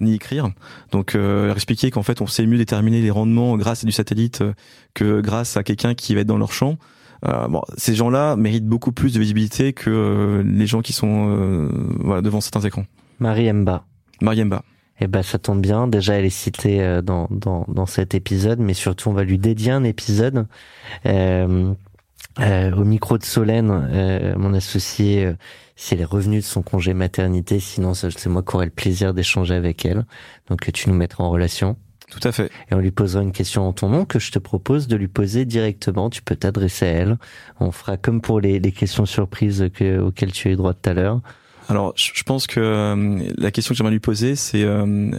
[0.00, 0.48] ni écrire.
[0.90, 4.42] Donc leur expliquer qu'en fait on sait mieux déterminer les rendements grâce à du satellite
[4.94, 6.78] que grâce à quelqu'un qui va être dans leur champ.
[7.26, 11.68] Euh, bon, ces gens-là méritent beaucoup plus de visibilité que les gens qui sont
[12.00, 12.86] voilà, devant certains écrans.
[13.20, 13.84] Marie Mba.
[14.20, 14.62] Mariemba.
[15.00, 15.88] Eh ben, ça tombe bien.
[15.88, 19.38] Déjà, elle est citée euh, dans, dans, dans cet épisode, mais surtout, on va lui
[19.38, 20.46] dédier un épisode.
[21.06, 21.74] Euh,
[22.40, 25.34] euh, au micro de Solène, euh, mon associé, euh,
[25.76, 29.14] si elle est revenue de son congé maternité, sinon c'est moi qui aurai le plaisir
[29.14, 30.04] d'échanger avec elle.
[30.48, 31.76] Donc tu nous mettras en relation.
[32.10, 32.50] Tout à fait.
[32.70, 35.08] Et on lui posera une question en ton nom que je te propose de lui
[35.08, 36.10] poser directement.
[36.10, 37.18] Tu peux t'adresser à elle.
[37.60, 40.90] On fera comme pour les, les questions surprises que, auxquelles tu as eu droit tout
[40.90, 41.20] à l'heure.
[41.68, 45.10] Alors, je pense que euh, la question que j'aimerais lui poser, c'est euh,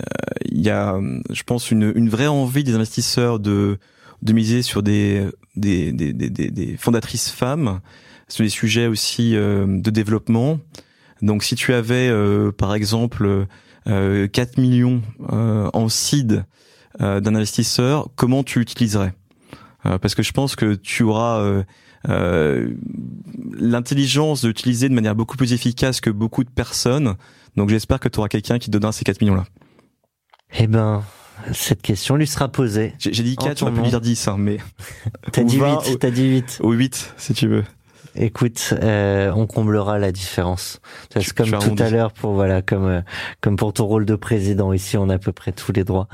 [0.45, 0.99] il y a,
[1.31, 3.79] je pense, une, vraie envie des investisseurs de
[4.21, 5.27] miser sur des
[6.77, 7.79] fondatrices femmes,
[8.27, 10.59] sur des sujets aussi euh, de développement.
[11.21, 12.11] Donc, si tu avais,
[12.57, 13.47] par exemple,
[13.85, 16.45] 4 millions en seed
[16.99, 19.13] d'un investisseur, comment tu l'utiliserais?
[19.83, 21.63] Parce que je pense que tu auras euh,
[23.57, 27.15] l'intelligence d'utiliser de manière beaucoup plus efficace que beaucoup de personnes.
[27.55, 29.45] Donc j'espère que tu auras quelqu'un qui te donnera ces 4 millions-là.
[30.57, 31.03] Eh ben,
[31.53, 32.93] cette question lui sera posée.
[32.99, 34.57] J'ai dit 4, j'aurais pu lui dire 10, hein, mais...
[35.31, 36.61] t'as dit 8, t'as dit 8.
[36.63, 37.63] Ou 8, si tu veux.
[38.17, 40.79] Écoute, euh, on comblera la différence.
[41.13, 43.01] C'est comme tout à l'heure pour voilà, comme euh,
[43.41, 46.07] comme pour ton rôle de président ici, on a à peu près tous les droits.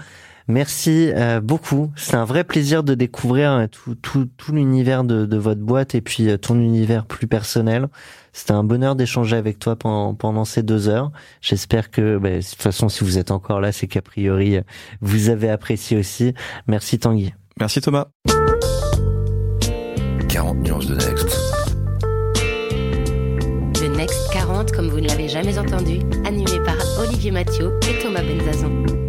[0.48, 1.92] Merci euh, beaucoup.
[1.96, 5.96] C'est un vrai plaisir de découvrir euh, tout, tout, tout l'univers de, de, votre boîte
[5.96, 7.88] et puis euh, ton univers plus personnel.
[8.34, 11.12] C'était un bonheur d'échanger avec toi pendant, pendant ces deux heures.
[11.42, 14.58] J'espère que, bah, de toute façon, si vous êtes encore là, c'est qu'a priori,
[15.02, 16.34] vous avez apprécié aussi.
[16.68, 17.34] Merci Tanguy.
[17.60, 18.08] Merci Thomas.
[20.30, 21.28] 40 nuances de Next.
[23.74, 28.22] The Next 40, comme vous ne l'avez jamais entendu, animé par Olivier Mathieu et Thomas
[28.24, 29.01] Benzazon.